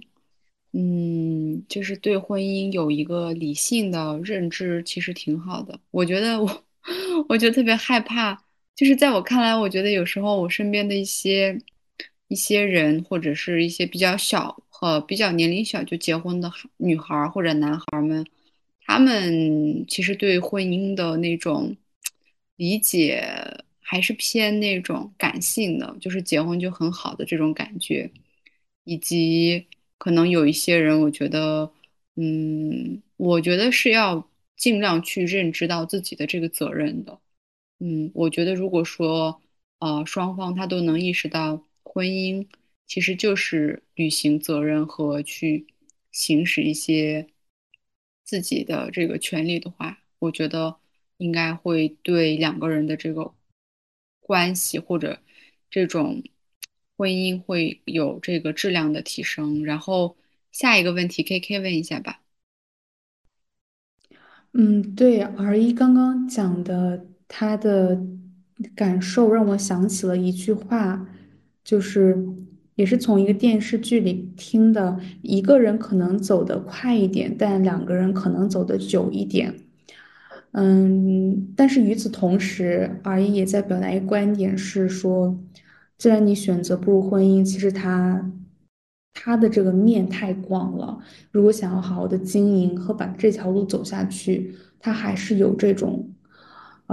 [0.73, 5.79] 嗯，就是对婚姻有一个理性的认知，其实挺好的。
[5.89, 6.63] 我觉得我，
[7.29, 8.43] 我就特别害怕，
[8.75, 11.59] 就是在我看来，我觉得有时候我身边的一些。
[12.31, 18.25] 一些人或者是一些比较小和比较年龄小就结婚的女孩或者男孩们，
[18.85, 21.75] 他们其实对婚姻的那种
[22.55, 23.21] 理解
[23.81, 28.09] 还是偏那种感性的，就是结婚就很好的这种感觉，
[28.85, 29.67] 以及
[29.97, 31.73] 可能有一些人，我觉得，
[32.15, 34.25] 嗯，我觉得是要
[34.55, 37.19] 尽量去认知到自己的这个责任的，
[37.79, 39.41] 嗯，我觉得如果说，
[39.79, 41.65] 呃，双方他都能意识到。
[41.93, 42.47] 婚姻
[42.87, 45.67] 其实就是履行责任和去
[46.09, 47.27] 行使一些
[48.23, 50.77] 自己的这个权利的话，我觉得
[51.17, 53.33] 应该会对两个人的这个
[54.21, 55.19] 关系或者
[55.69, 56.23] 这种
[56.95, 59.65] 婚姻会有这个质量的提升。
[59.65, 60.15] 然后
[60.53, 62.21] 下一个问题，K K 问一下吧。
[64.53, 68.01] 嗯，对，R 一刚刚讲的他的
[68.73, 71.05] 感受让我想起了一句话。
[71.63, 72.17] 就是
[72.75, 79.53] 也是从一个电视剧里听的，一个人可能走得快一点，但两个人可能走得久一点。
[80.53, 85.39] 嗯，但是与此同时，而也在表达一个观点，是说，
[85.97, 88.31] 既然你选择步入婚姻，其实他
[89.13, 90.99] 他的这个面太广了。
[91.31, 96.09] 如果想要好好的经营和把这条路走下去，他还是有这种。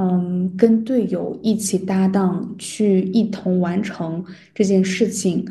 [0.00, 4.24] 嗯，跟队友一起搭档去一同完成
[4.54, 5.44] 这件事情，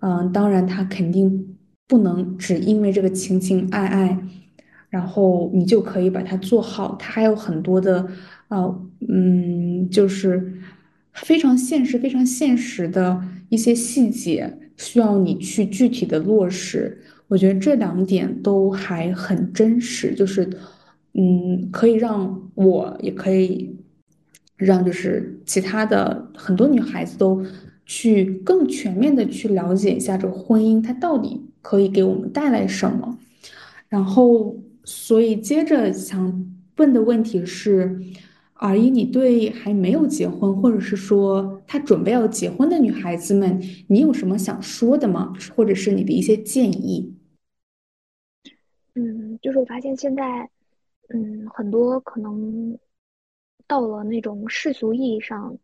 [0.00, 4.18] 嗯，当然他肯定不能只因为这个情情爱爱，
[4.88, 8.08] 然后你就可以把它做好，他还有很多的，
[8.48, 10.52] 呃，嗯，就是
[11.12, 17.00] 非常现实、非常现实的一些细节需要你去具体的落实。
[17.28, 20.50] 我觉得这两点都还很真实，就是，
[21.14, 23.78] 嗯，可以让我也可以。
[24.64, 27.44] 让就是其他的很多女孩子都
[27.84, 33.18] 去更全面的去了解一下这个婚姻，它到底可以给我们带来什么。
[33.88, 36.46] 然后，所以接着想
[36.76, 38.00] 问的问题是，
[38.54, 45.34] 而一你对还没有结婚，或者是说她准备要结婚的女孩子们，你有什么想说的吗？
[45.54, 47.14] 或者是你的一些建议？
[48.94, 50.48] 嗯，就是我发现现在，
[51.08, 52.78] 嗯，很多可能。
[53.72, 55.56] 到了那种世俗意义上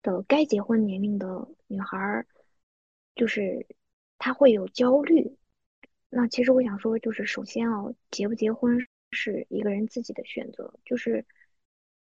[0.00, 2.24] 的该结婚年龄的女孩儿，
[3.16, 3.66] 就是
[4.18, 5.36] 她会有焦虑，
[6.08, 8.78] 那其实我想说，就是首先啊，结不结婚
[9.10, 11.24] 是一个人自己的选择，就是，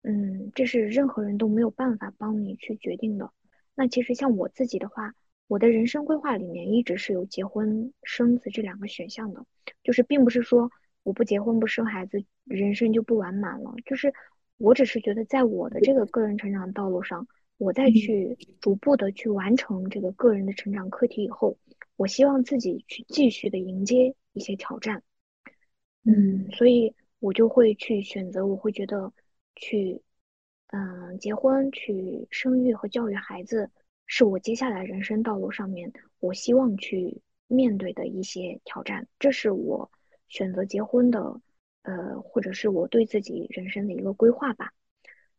[0.02, 3.32] 嗯，这是任何人都没有办法帮你去决定的。
[3.76, 5.16] 那其实像我自己的话，
[5.48, 9.46] 我的人生规划里面一直是有结婚生子这两个选项的，
[9.86, 10.70] 就是并不是说
[11.04, 14.14] 我不结婚不生孩子，人生就不完满了，就是
[14.58, 17.28] 我只是觉得在我的这个个人成长道路上，
[17.58, 21.58] 我再去逐步的去完成这个个人的成长课题以后。
[21.98, 25.02] 我希望自己去继续的迎接一些挑战，
[26.04, 29.14] 嗯，所以我就会去选择，我会觉得
[29.56, 30.02] 去，
[30.68, 33.72] 嗯，结婚、去生育和教育孩子，
[34.08, 35.90] 是我接下来人生道路上面
[36.20, 39.90] 我希望去面对的一些挑战，这是我
[40.28, 41.40] 选择结婚的，
[41.86, 44.74] 呃，或者是我对自己人生的一个规划吧，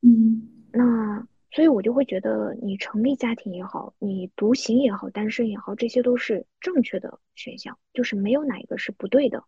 [0.01, 1.28] 嗯，那。
[1.53, 9.42] 所以我就会觉得，你成立家庭也好，你独行也好，单身也好，这些都是正确的选项，就是没有哪一个是不对的，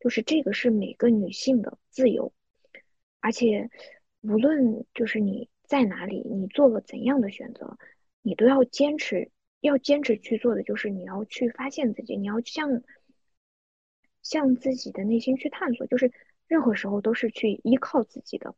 [0.00, 2.32] 就是这个是每个女性的自由，
[3.20, 3.70] 而且
[4.22, 7.78] 无论就是你在哪里，你做了怎样的选择，
[8.22, 9.30] 你都要坚持，
[9.60, 12.82] 要坚持去做的就是你要去发现自己，你要向
[14.22, 16.10] 向自己的内心去探索，就是
[16.52, 18.54] 任何时候都是去依靠自己的。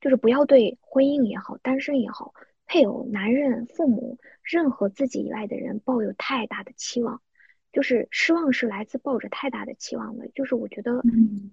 [0.00, 2.34] 就是不要对婚姻也好，单身也好，
[2.66, 7.22] 配偶、男人、父母，任何自己以外的人抱有太大的期望。
[7.70, 10.28] 就是失望是来自抱着太大的期望的。
[10.34, 11.50] 就是我觉得，嗯，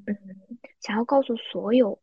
[0.79, 2.01] 想要告诉所有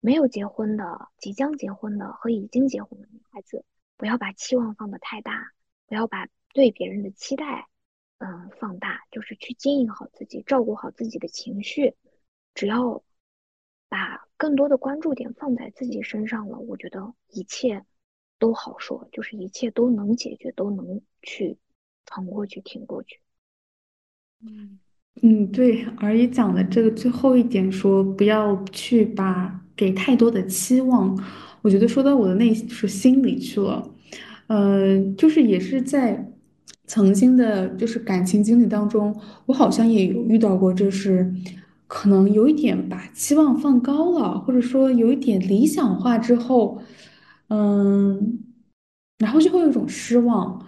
[0.00, 3.64] 没有结婚的、即将结婚的和已经结婚的女孩子，
[3.96, 5.50] 不要把期望放得太大，
[5.88, 7.66] 不要把对别人的期待，
[8.18, 9.02] 嗯，放大。
[9.10, 11.94] 就是去经营好自己，照顾好自己的情绪，
[12.54, 13.02] 只要。
[13.92, 17.84] 把更多的关注点放在自己身上了，我觉得一切
[18.38, 21.58] 都好说，就是一切都能解决，都能去
[22.06, 23.18] 扛过去、挺过去。
[24.46, 24.78] 嗯
[25.22, 31.18] 嗯，对，而已讲的这个最后一点，说不要去把给太多的期望，
[31.62, 33.92] 我觉得说到我的内是心里去了。
[34.46, 36.32] 嗯，就是也是在
[36.86, 41.34] 曾经的，就是感情经历当中，我好像也有遇到过，就是。
[41.92, 46.80] 可能有一点把期望放高了，或者说有一点理想化之后，
[47.48, 48.38] 嗯，
[49.18, 50.64] 然后就会有一种失望，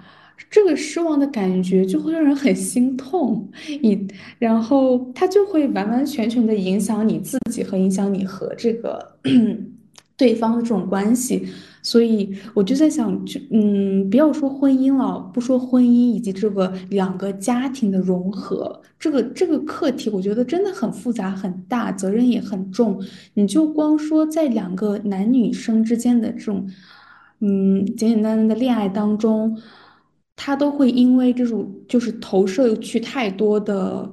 [0.51, 3.49] 这个失望的感觉就会让人很心痛，
[3.83, 4.09] 你，
[4.41, 9.17] 然后它就会完完全全的影响你自己和影响你和这个
[10.19, 11.47] 对方的这种关系。
[11.85, 23.03] 所以我就在想，就嗯，不要说婚姻了，不说婚姻以及这个两个家庭的融合，这个这个课题，我觉得真的很复杂很大，责任也很重。
[23.35, 26.71] 你就光说在两个男女生之间的这种，
[27.41, 29.59] 嗯，简简单单的恋爱当中，
[30.37, 34.13] 他都会因为这种就是投射去太多的，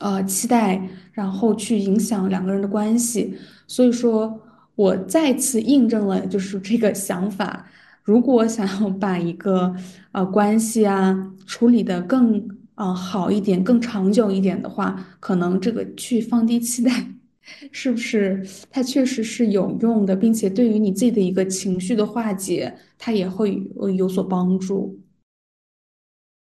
[0.00, 3.34] 呃，期待，然后去影响两个人的关系。
[3.66, 4.38] 所以说。
[4.76, 7.66] 我再次印证了，就是这个想法。
[8.02, 9.74] 如果想要把一个
[10.12, 16.90] 呃关系啊处理的更呃好一点、更长久一点的话，可能这个去放低期待，
[17.72, 23.62] 是不是它确实是有用的，并且对于你自己的一个情绪的化解，它也会
[23.96, 25.00] 有所帮助。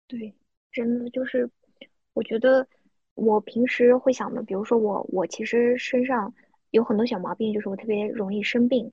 [0.08, 0.34] 对，
[0.72, 1.50] 真的就是，
[2.14, 2.66] 我觉得
[3.16, 6.34] 我平时会想的，比如说我，我其实身上。
[6.72, 8.92] 有很多小毛病，就是我特别容易生病，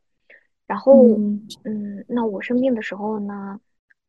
[0.67, 1.19] 然后，
[1.65, 3.61] 嗯，那我生病的时候呢，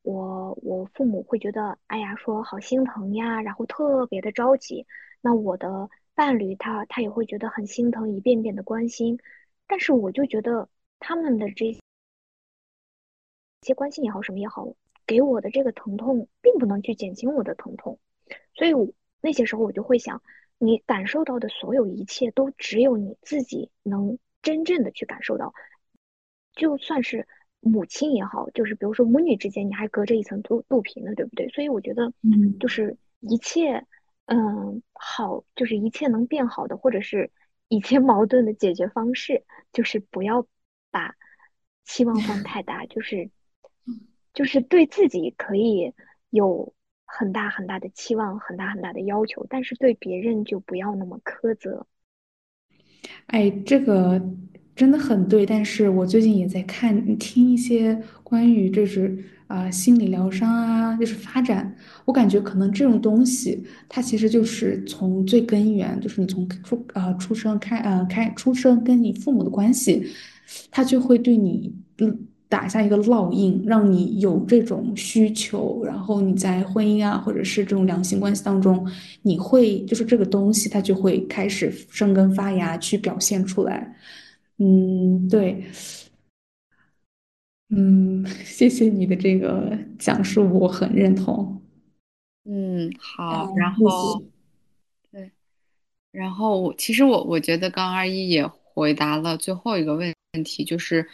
[0.03, 4.85] 我我父母会觉得，哎呀，说好心疼呀，然后特别的着急。
[5.21, 9.19] 那我的伴侣他他也会觉得很心疼，一遍遍的关心。
[9.67, 10.69] 但是我就觉得
[10.99, 11.77] 他们的这
[13.63, 14.67] 些关心也好，什么也好，
[15.05, 17.99] 给我的这个疼痛并不能去减轻我的疼痛，
[18.55, 18.71] 所以
[19.19, 20.21] 那些时候我就会想。
[20.59, 25.53] 你感受到的所有一切，都只有你自己能真正的去感受到。
[26.55, 27.27] 就算是
[27.59, 31.47] 母亲也好，就是比如说母女之间，你还隔着一层肚肚皮呢，对不对？
[31.49, 33.85] 所以我觉得，嗯，就是一切，
[34.25, 37.31] 嗯，好，就是一切能变好的，或者是
[37.67, 40.47] 一切矛盾的解决方式，就是不要
[40.89, 41.15] 把
[41.83, 43.29] 期望放太大，就是，
[44.33, 45.93] 就是对自己可以
[46.29, 46.73] 有。
[47.07, 51.87] 很大很大的期望，很大很大的要求，但是对别人就不要那么苛责。
[53.27, 54.21] 哎，这个
[54.75, 55.45] 真的很对。
[55.45, 59.17] 但是我最近也在看听一些关于这是
[59.47, 61.73] 啊心理疗伤啊，就是发展。
[62.05, 70.05] 我感觉可能这种东西，它其实就是从最根源，就是你从出啊出生开呃开出生跟你父母的关系，
[70.69, 78.89] 它就会对你嗯打下一个烙印，让你有这种需求，然后你在婚姻啊，或者是这种两性关系当中，
[79.21, 83.95] 你会就是这个东西，它就会开始生根发芽，去表现出来。
[84.57, 85.63] 嗯，对，
[87.69, 91.61] 嗯， 谢谢你的这个讲述，我很认同。
[92.45, 93.73] 嗯，好，然。
[93.73, 94.23] 后
[95.11, 95.31] 对。
[96.11, 101.07] 然后我其实我我觉得刚二一也回答了最后一个问问题，就是，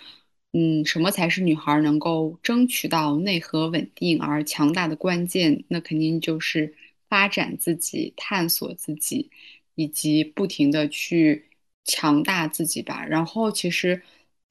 [0.54, 5.64] 嗯，什么才是女孩能够争取到内核稳定而强大的关键？
[5.68, 6.74] 那肯定就是
[7.10, 9.30] 发展自己、探索自己，
[9.76, 11.46] 以及不停的去
[11.84, 13.06] 强大自己吧。
[13.06, 14.02] 然后其实，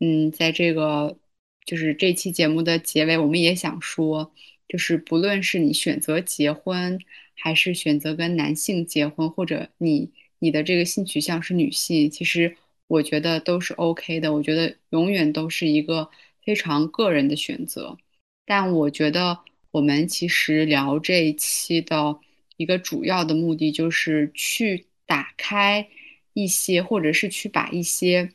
[0.00, 1.16] 嗯，在这个
[1.64, 4.32] 就是这期节目的结尾，我们也想说。
[4.68, 6.98] 就是不论是你选择结婚，
[7.34, 12.56] 还是选择跟男性结婚，或者你你的这个性取向是女性，其实
[12.92, 14.32] 我觉得都是 OK 的。
[14.34, 16.10] 我觉得永远都是一个
[16.44, 17.96] 非常个人的选择。
[18.44, 19.38] 但我觉得
[19.70, 22.18] 我们其实聊这一期的
[22.58, 25.88] 一个主要的目的，就是去打开
[26.34, 28.30] 一些，或者是去把一些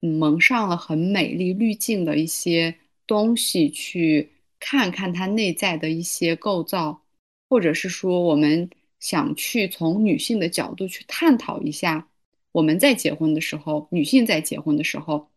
[0.00, 2.76] 蒙上了很美丽滤镜的一些
[3.06, 4.30] 东西去。
[4.60, 7.04] 看看它内在的一些构造，
[7.48, 8.68] 或者是说，我们
[8.98, 12.08] 想去从女性的角度去探讨一下，
[12.52, 15.30] 我们在结婚的时候，女性在结婚的时候，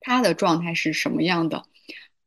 [0.00, 1.64] 她的状态是什么样的，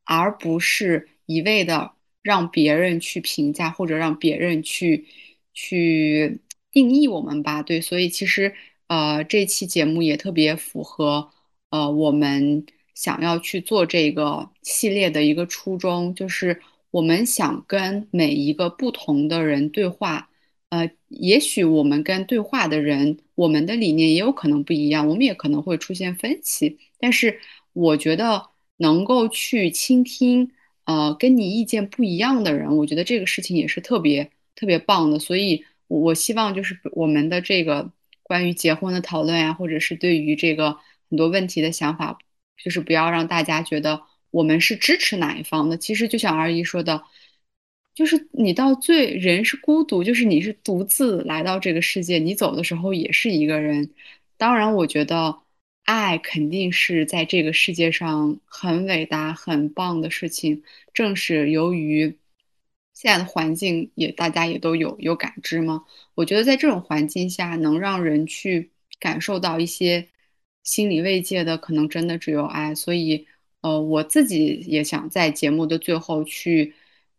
[0.04, 1.92] 而不是一味的
[2.22, 5.06] 让别人去评价或者让别人去
[5.52, 6.40] 去
[6.70, 7.62] 定义我们吧。
[7.62, 8.54] 对，所以其实
[8.86, 11.30] 呃，这期节目也特别符合
[11.70, 12.66] 呃我们。
[12.94, 20.28] 想要去做这个系列的一个初衷，就是我们想跟每一个不同的人对话。
[20.68, 26.78] 呃，也许我们跟对话的人，我们的理念也有可能不一样，我们也可能会出现分歧。
[26.98, 27.40] 但是，
[27.72, 30.50] 我觉得能够去倾听，
[30.84, 35.18] 呃，跟你意见不一样的人，我觉得这个事情也是特别特别棒的。
[35.18, 37.90] 所以，我希望就是我们的这个
[38.22, 40.76] 关于结婚的讨论呀，或者是对于这个
[41.10, 42.18] 很多问题的想法。
[42.62, 45.76] 就是不要让大家觉得我们是支持哪一方的。
[45.76, 47.02] 其实就像二姨说的，
[47.94, 53.90] 就是你到最人是孤独，就是你是独自来到这个世界，你走的时候也是一个人。
[54.36, 55.38] 当然，我觉得
[55.84, 60.62] 爱肯定是在这个世界上很伟大、很棒的事情。
[60.94, 62.18] 正是由于
[62.94, 68.70] 现在的环境也大家也都有有感知嘛，我觉得在这种环境下，能让人去
[69.00, 70.08] 感受到一些。
[70.64, 73.26] 心理慰藉的可能真的只有爱，所以，
[73.62, 76.72] 呃，我自己也想在节目的最后去，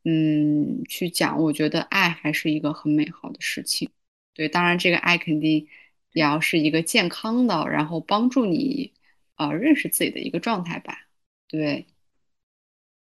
[0.05, 3.89] 嗯，去讲，我觉得爱还是一个很美好的事情。
[4.33, 5.67] 对，当然这个爱肯定
[6.13, 8.91] 也要是一个健康的，然后帮助你，
[9.37, 11.07] 呃，认识自己的一个状态吧。
[11.47, 11.85] 对。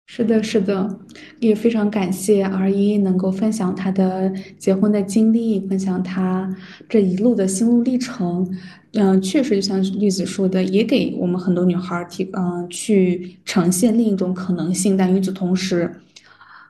[0.06, 1.00] 是的，是的，
[1.40, 6.54] 也非常感谢 R 一能够分享他的结婚的经历，分享他
[6.86, 8.46] 这一路的心路历程。
[8.92, 14.94] 嗯，确实就像绿子说的，也给我们很多女孩提嗯去呈现另一种可能性。
[14.94, 15.90] 但与此同时，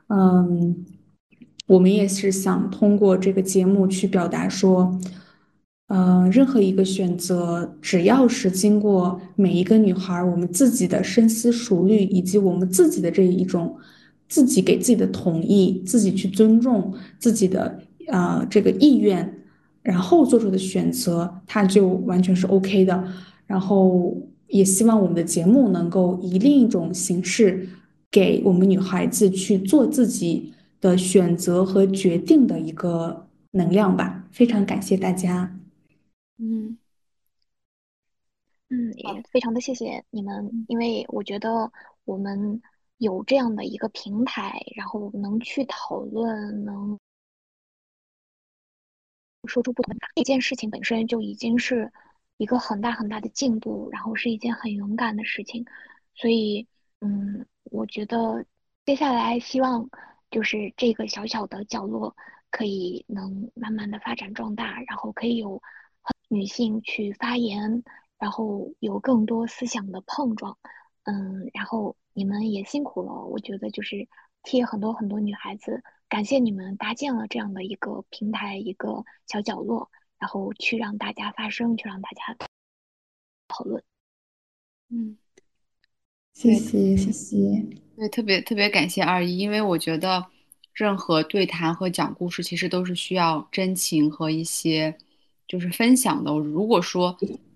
[0.09, 0.85] 嗯，
[1.66, 4.98] 我们也是想通过这个节目去表达说。
[5.86, 13.76] 呃，任何一个选择，只要是经过每一个女孩我们自己的深思熟虑，以及我们自己的这一种
[14.26, 19.40] 自己给自己的同意，自己去尊重自己的呃这个意愿，
[19.82, 23.05] 然后做出的选择，它就完全是 OK 的。
[23.47, 24.16] 然后
[24.48, 27.68] 也希望我们的节目能够以另一种形式，
[28.15, 34.28] 给我们女孩子去做自己的选择和决定的一个能量吧。
[34.31, 35.59] 非常感谢大家。
[36.39, 36.78] 嗯，
[38.69, 41.73] 嗯，也非常的谢谢你们，因为我觉得
[42.05, 42.62] 我们
[42.99, 46.97] 有这样的一个平台，然后能去讨论，能
[49.49, 51.93] 说出不同的一件事情，本身就已经是
[52.36, 55.66] 一个很大很大的进步，然后是一件很勇敢的事情。
[56.15, 56.66] 所以，
[57.01, 58.45] 嗯，我觉得
[58.86, 59.89] 接下来希望
[60.31, 62.16] 就是这个小小的角落
[62.51, 65.62] 可以能慢慢的发展壮大，然后可以有。
[66.28, 67.85] 女性去发言，
[68.19, 70.59] 然后有更多思想的碰撞，
[71.05, 74.09] 嗯，然后你们也辛苦了，我觉得就是
[74.43, 82.36] 替很多很多女孩子，感谢你们搭建了这样的一个平台，一个小角落，然后去让大家发声，去让大家
[83.47, 83.85] 讨论。
[84.89, 85.16] 嗯，
[86.35, 87.65] 谢谢谢谢，
[87.97, 90.27] 对，特别特别感谢二姨，因为我觉得
[90.74, 94.94] 任何对谈和讲故事，其实都是需要真情和一些。
[95.47, 96.32] 就是分享的。
[96.32, 97.15] 如果说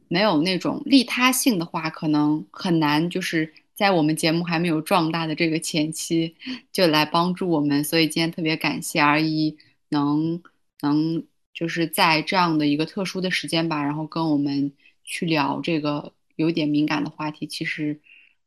[0.08, 6.36] 没有那种利他性的话，可能很难就是在我们节目还没有壮大的这个前期
[6.70, 9.56] 就来帮助我们，所以今天特别感谢二一
[9.88, 10.42] 能
[10.82, 11.24] 能
[11.54, 14.70] 就是在这样的一个特殊的时间吧，然后跟我们
[15.02, 17.46] 去聊这个有点敏感的话题。
[17.46, 17.98] 其实，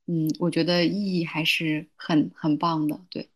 [0.07, 2.99] 嗯，我觉得意义还是很很棒的。
[3.09, 3.29] 对，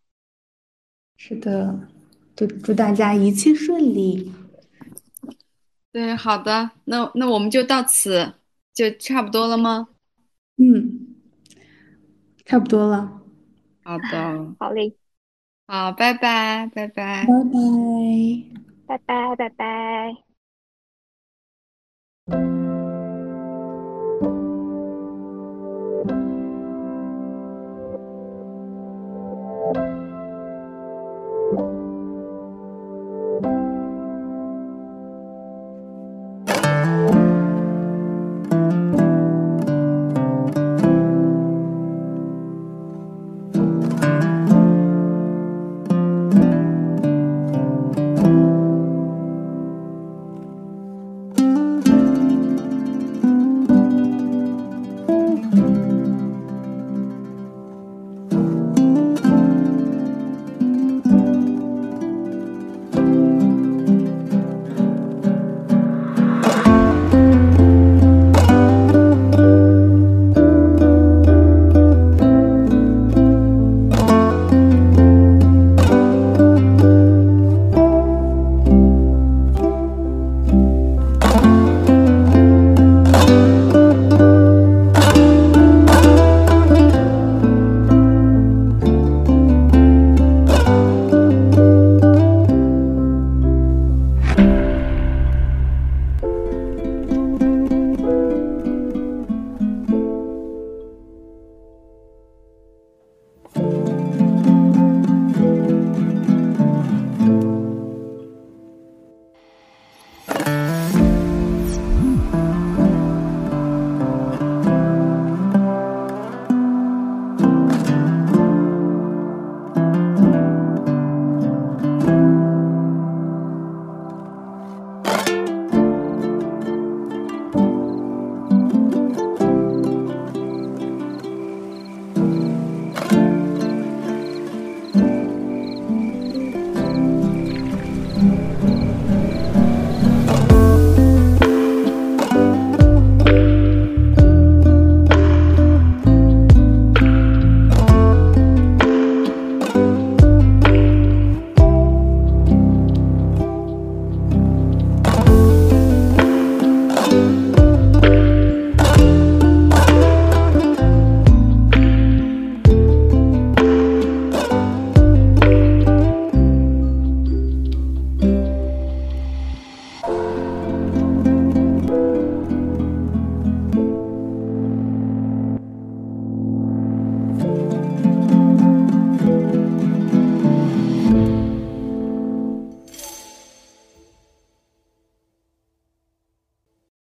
[1.18, 1.88] 是的，
[2.36, 4.34] 祝祝大家一切顺利。
[5.92, 8.34] 对，好的，那那我们就到此
[8.74, 9.90] 就差不多了吗？
[10.58, 11.16] 嗯，
[12.46, 13.22] 差不多了。
[13.84, 14.96] 好的， 好嘞，
[15.68, 17.28] 好，拜拜，拜拜，拜拜。
[18.88, 20.16] 拜拜，拜拜。